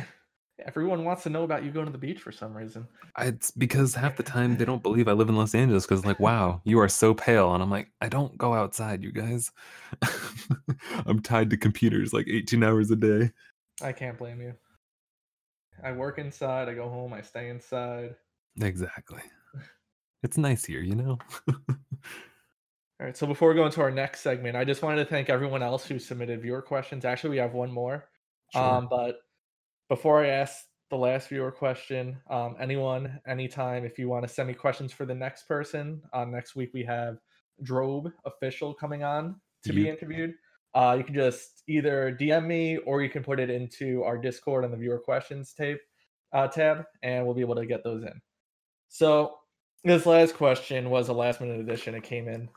[0.66, 2.86] Everyone wants to know about you going to the beach for some reason.
[3.16, 6.06] I- It's because half the time they don't believe I live in Los Angeles because
[6.06, 9.52] like, wow, you are so pale, and I'm like, I don't go outside, you guys.
[11.06, 13.32] I'm tied to computers like 18 hours a day.
[13.82, 14.54] I can't blame you.
[15.82, 18.16] I work inside, I go home, I stay inside.
[18.60, 19.22] Exactly.
[20.24, 21.18] It's nice here, you know.
[23.00, 25.30] All right, so before we go into our next segment, I just wanted to thank
[25.30, 27.06] everyone else who submitted viewer questions.
[27.06, 28.10] Actually, we have one more.
[28.52, 28.62] Sure.
[28.62, 29.20] Um, but
[29.88, 34.50] before I ask the last viewer question, um, anyone, anytime, if you want to send
[34.50, 37.20] me questions for the next person, uh, next week we have
[37.64, 40.34] Drobe official coming on to be interviewed.
[40.76, 44.66] Uh, you can just either DM me or you can put it into our Discord
[44.66, 45.80] on the viewer questions tape
[46.34, 48.22] uh, tab, and we'll be able to get those in.
[48.90, 49.38] So
[49.86, 51.96] this last question was a last minute addition.
[51.96, 52.50] It came in.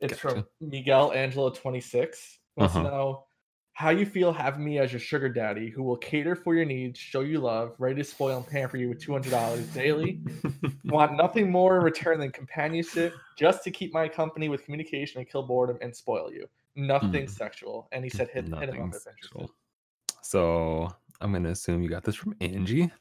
[0.00, 2.38] It's from Miguel Angelo twenty six.
[2.56, 2.84] Wants Uh-huh.
[2.84, 3.24] to know
[3.72, 6.98] how you feel having me as your sugar daddy, who will cater for your needs,
[6.98, 10.20] show you love, ready to spoil and pamper you with two hundred dollars daily.
[10.84, 15.28] Want nothing more in return than companionship, just to keep my company with communication and
[15.28, 16.46] kill boredom and spoil you.
[16.76, 17.30] Nothing Mm.
[17.30, 17.88] sexual.
[17.90, 19.10] And he said hit, hit him up Nothing if interested.
[19.22, 19.50] sexual.
[20.22, 22.92] So I'm gonna assume you got this from Angie.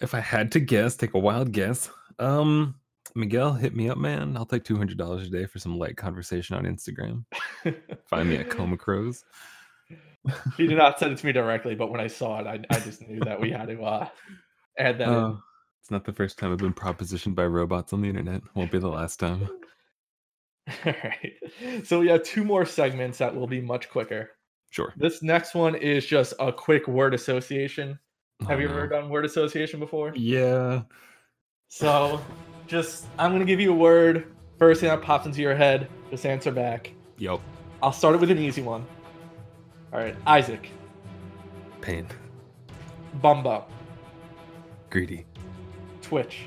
[0.00, 1.90] If I had to guess, take a wild guess.
[2.18, 2.76] Um,
[3.14, 4.36] Miguel, hit me up, man.
[4.36, 7.24] I'll take two hundred dollars a day for some light conversation on Instagram.
[8.08, 9.24] Find me at Coma Crows.
[10.56, 12.80] he did not send it to me directly, but when I saw it, I, I
[12.80, 14.08] just knew that we had to uh,
[14.78, 15.08] add that.
[15.08, 15.14] in.
[15.14, 15.36] Uh,
[15.80, 18.42] it's not the first time I've been propositioned by robots on the internet.
[18.54, 19.48] Won't be the last time.
[20.86, 21.32] All right.
[21.84, 24.30] So we have two more segments that will be much quicker.
[24.70, 24.94] Sure.
[24.96, 27.98] This next one is just a quick word association.
[28.48, 29.00] Have Oh, you ever no.
[29.00, 30.12] done word association before?
[30.16, 30.82] Yeah.
[31.68, 32.18] So
[32.66, 34.32] just I'm gonna give you a word.
[34.58, 36.92] First thing that pops into your head, just answer back.
[37.18, 37.40] Yep.
[37.82, 38.86] I'll start it with an easy one.
[39.92, 40.70] All right, Isaac,
[41.80, 42.06] Pain.
[43.20, 43.66] Bumbo,
[44.90, 45.24] Greedy.
[46.02, 46.42] Twitch,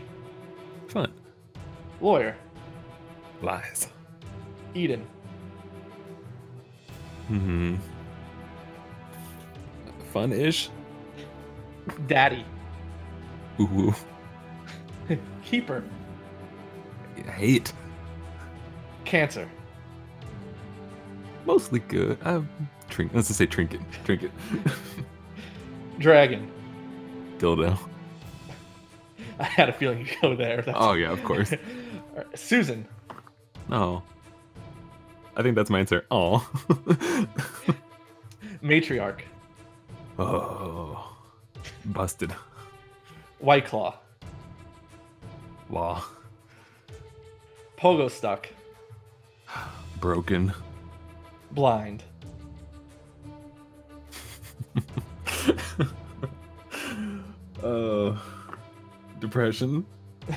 [0.88, 1.12] Fun.
[2.02, 2.36] Lawyer,
[3.42, 3.88] Lies.
[4.76, 5.06] Eden,
[7.28, 7.76] Hmm.
[10.14, 10.70] Fun-ish.
[12.08, 12.46] Daddy,
[13.60, 13.94] Ooh.
[15.46, 15.84] Keeper,
[17.26, 17.74] Hate.
[19.06, 19.50] Cancer,
[21.46, 22.18] Mostly good.
[22.26, 22.42] I
[22.90, 23.12] trink.
[23.14, 23.80] Let's just say trinket.
[24.04, 24.32] Trinket.
[26.00, 26.52] Dragon.
[27.38, 27.80] Dildo.
[29.40, 30.58] I had a feeling you'd go there.
[30.58, 31.52] That's- Oh yeah, of course.
[31.52, 32.86] Right, Susan,
[33.72, 34.04] Oh.
[35.38, 36.06] I think that's my answer.
[36.12, 36.46] Oh.
[38.64, 39.22] Matriarch,
[40.20, 41.16] oh.
[41.86, 42.32] Busted.
[43.40, 43.96] White Claw,
[45.70, 46.04] Law.
[47.78, 48.50] Pogo Stuck,
[50.00, 50.54] Broken.
[51.52, 52.04] Blind.
[57.64, 58.22] Oh.
[59.20, 59.86] Depression.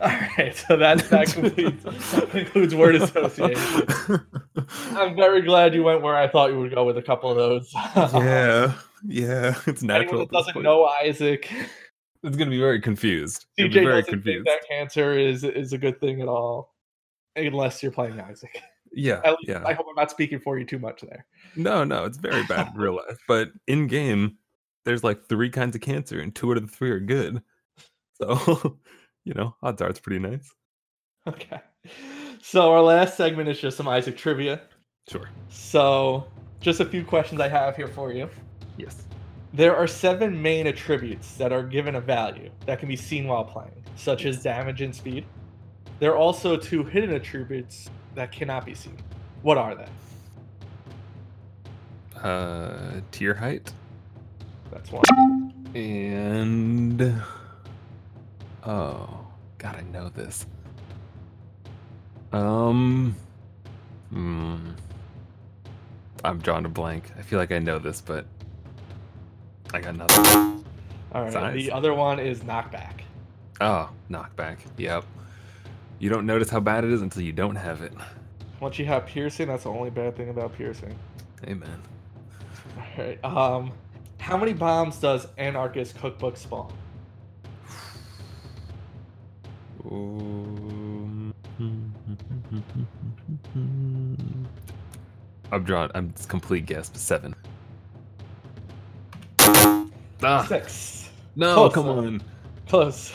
[0.00, 0.08] All
[0.38, 4.24] right, so that that concludes, that concludes word association.
[4.92, 7.36] I'm very glad you went where I thought you would go with a couple of
[7.36, 7.72] those.
[7.74, 8.74] yeah.
[9.04, 9.54] Yeah.
[9.66, 10.08] It's natural.
[10.08, 11.50] Anyone that doesn't know Isaac,
[12.22, 13.46] It's gonna be very confused.
[13.58, 16.74] CJ be very doesn't think that cancer is is a good thing at all,
[17.36, 18.60] unless you're playing Isaac.
[18.92, 19.20] Yeah.
[19.24, 19.62] Least Yeah.
[19.66, 21.26] I hope I'm not speaking for you too much there.
[21.56, 23.18] No, no, it's very bad in real life.
[23.26, 24.38] But in game,
[24.84, 27.42] there's like three kinds of cancer, and two out of the three are good.
[28.20, 28.78] So,
[29.24, 30.52] you know, odds are it's pretty nice.
[31.26, 31.60] Okay.
[32.42, 34.62] So our last segment is just some Isaac trivia.
[35.08, 35.28] Sure.
[35.50, 36.26] So
[36.60, 38.28] just a few questions I have here for you.
[38.76, 39.07] Yes.
[39.52, 43.44] There are seven main attributes that are given a value that can be seen while
[43.44, 45.24] playing, such as damage and speed.
[46.00, 48.96] There are also two hidden attributes that cannot be seen.
[49.42, 49.88] What are they?
[52.20, 53.72] Uh, tear height
[54.72, 55.04] That's one.
[55.74, 57.22] and
[58.66, 59.26] oh,
[59.58, 60.46] God, I know this.
[62.32, 63.16] Um,
[64.10, 64.70] hmm.
[66.24, 67.04] I'm drawn to blank.
[67.18, 68.26] I feel like I know this, but
[69.74, 70.64] I got nothing.
[71.12, 71.32] All right.
[71.32, 71.54] Size.
[71.54, 73.00] The other one is knockback.
[73.60, 74.58] Oh, knockback.
[74.76, 75.04] Yep.
[75.98, 77.92] You don't notice how bad it is until you don't have it.
[78.60, 80.96] Once you have piercing, that's the only bad thing about piercing.
[81.44, 81.82] Amen.
[82.76, 83.24] All right.
[83.24, 83.72] Um,
[84.18, 86.72] how many bombs does Anarchist Cookbook spawn?
[89.90, 91.34] Um,
[95.50, 95.90] I'm drawn.
[95.94, 97.34] I'm complete guess, but seven.
[100.22, 101.10] Ah, Six.
[101.36, 101.98] no, close, come though.
[101.98, 102.22] on.
[102.68, 103.12] Close.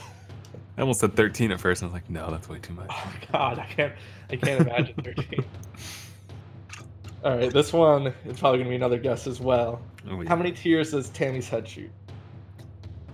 [0.78, 1.82] I almost said 13 at first.
[1.82, 2.88] and I was like, no, that's way too much.
[2.90, 3.94] Oh God, I can't.
[4.32, 5.46] I can't imagine thirteen.
[7.24, 9.82] All right, this one is probably gonna be another guess as well.
[10.10, 10.28] Oh, yeah.
[10.30, 11.90] How many tears does Tammy's head shoot?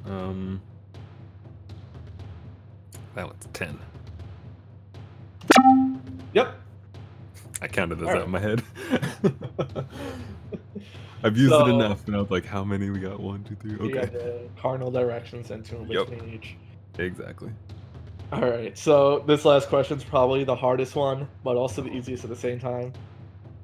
[0.06, 0.60] Um,
[3.16, 3.78] that one's 10.
[6.34, 6.56] Yep.
[7.62, 8.26] I counted this All out right.
[8.26, 8.64] in my head.
[11.24, 13.20] I've used So- it enough, and I was like, how many we got?
[13.20, 13.76] One, two, three.
[13.89, 14.05] Okay.
[14.05, 16.09] the cardinal directions and two in Yep.
[16.09, 16.55] between each.
[16.97, 17.51] Exactly.
[18.32, 22.30] All right, so this last question's probably the hardest one, but also the easiest at
[22.30, 22.93] the same time.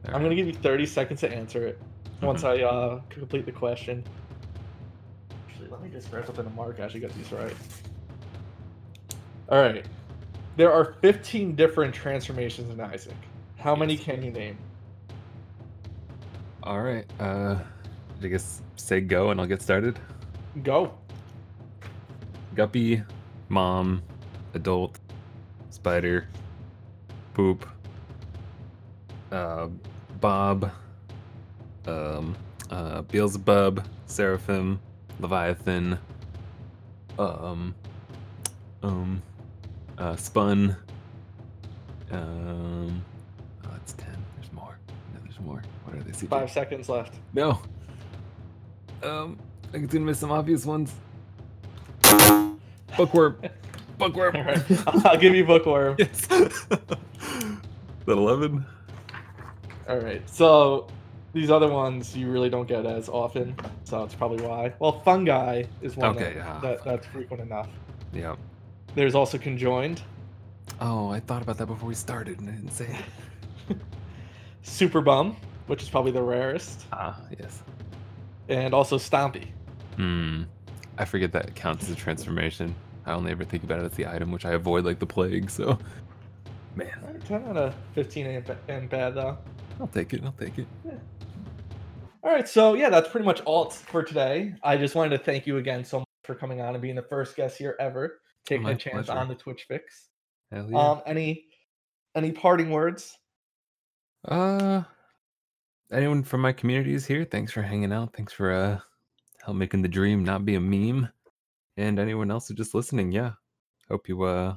[0.07, 1.79] I'm gonna give you 30 seconds to answer it.
[2.21, 4.03] Once I uh, complete the question.
[5.47, 6.79] Actually, let me just grab in a mark.
[6.79, 7.53] I actually got these right.
[9.49, 9.85] All right.
[10.57, 13.13] There are 15 different transformations in Isaac.
[13.57, 14.57] How many can you name?
[16.65, 17.05] All right.
[17.19, 17.59] Uh,
[18.23, 19.99] I guess say go, and I'll get started.
[20.63, 20.97] Go.
[22.55, 23.03] Guppy,
[23.49, 24.01] mom,
[24.55, 24.97] adult,
[25.69, 26.27] spider,
[27.35, 27.69] poop,
[29.31, 29.67] uh,
[30.19, 30.71] Bob,
[31.85, 32.35] um,
[32.71, 34.79] uh, Beelzebub, Seraphim,
[35.19, 35.99] Leviathan,
[37.19, 37.75] um,
[38.81, 39.21] um,
[39.97, 40.75] uh, Spun,
[42.11, 43.03] um,
[45.35, 45.61] there's more.
[45.83, 46.11] What are they?
[46.11, 46.29] CJ?
[46.29, 47.15] Five seconds left.
[47.33, 47.59] No.
[49.03, 49.37] Um,
[49.73, 50.93] I gonna miss some obvious ones.
[52.97, 53.37] Bookworm.
[53.97, 54.35] Bookworm.
[54.35, 54.63] All right.
[55.05, 55.95] I'll give you bookworm.
[55.99, 56.27] Yes.
[58.05, 58.63] That 11?
[59.89, 60.21] All right.
[60.29, 60.87] So
[61.33, 64.73] these other ones you really don't get as often, so that's probably why.
[64.77, 67.67] Well, fungi is one Okay, that, ah, that that's frequent enough.
[68.13, 68.35] Yeah.
[68.93, 70.03] There's also conjoined,
[70.79, 72.95] Oh, I thought about that before we started and I didn't say
[73.69, 73.77] it.
[74.65, 75.35] Super bum,
[75.67, 77.63] which is probably the rarest, Ah, yes.
[78.49, 79.47] and also stompy.
[79.95, 80.43] Hmm.
[80.97, 82.73] I forget that counts as a transformation.
[83.05, 85.49] I only ever think about it as the item, which I avoid like the plague,
[85.49, 85.77] so.
[86.75, 89.37] Man, 10 out of 15 ain't, ain't bad though.
[89.79, 90.21] I'll take it.
[90.23, 90.67] I'll take it.
[92.23, 94.55] All right, so yeah, that's pretty much all for today.
[94.63, 97.03] I just wanted to thank you again so much for coming on and being the
[97.03, 99.19] first guest here ever, taking My a chance pleasure.
[99.19, 100.07] on the Twitch Fix.
[100.51, 100.77] Hell yeah.
[100.77, 101.45] Um, any
[102.15, 103.15] any parting words?
[104.27, 104.83] Uh,
[105.91, 107.25] anyone from my community is here.
[107.25, 108.13] Thanks for hanging out.
[108.15, 108.79] Thanks for uh,
[109.43, 111.09] help making the dream not be a meme.
[111.77, 113.33] And anyone else who's just listening, yeah.
[113.89, 114.55] Hope you uh,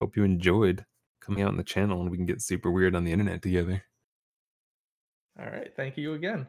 [0.00, 0.84] hope you enjoyed
[1.20, 3.82] coming out on the channel and we can get super weird on the internet together.
[5.40, 6.46] All right, thank you again.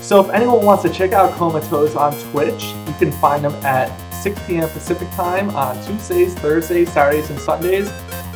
[0.00, 3.88] So if anyone wants to check out Comatose on Twitch, you can find them at
[4.14, 4.68] 6 p.m.
[4.70, 7.88] Pacific time on Tuesdays, Thursdays, Saturdays, and Sundays.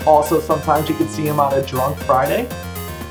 [0.06, 2.48] Also, sometimes you can see him on a Drunk Friday.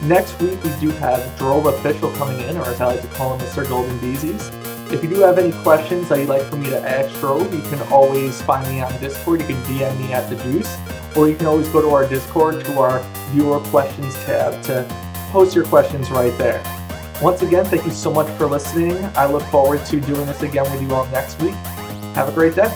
[0.04, 3.38] Next week, we do have Drove Official coming in, or as I like to call
[3.38, 3.68] him, Mr.
[3.68, 4.52] Golden Beesies.
[4.92, 7.62] If you do have any questions that you'd like for me to ask Drove, you
[7.70, 9.42] can always find me on Discord.
[9.42, 10.76] You can DM me at the Juice,
[11.16, 14.86] or you can always go to our Discord to our Viewer Questions tab to
[15.32, 16.62] post your questions right there.
[17.22, 18.98] Once again, thank you so much for listening.
[19.16, 21.54] I look forward to doing this again with you all next week.
[22.16, 22.70] Have a great day.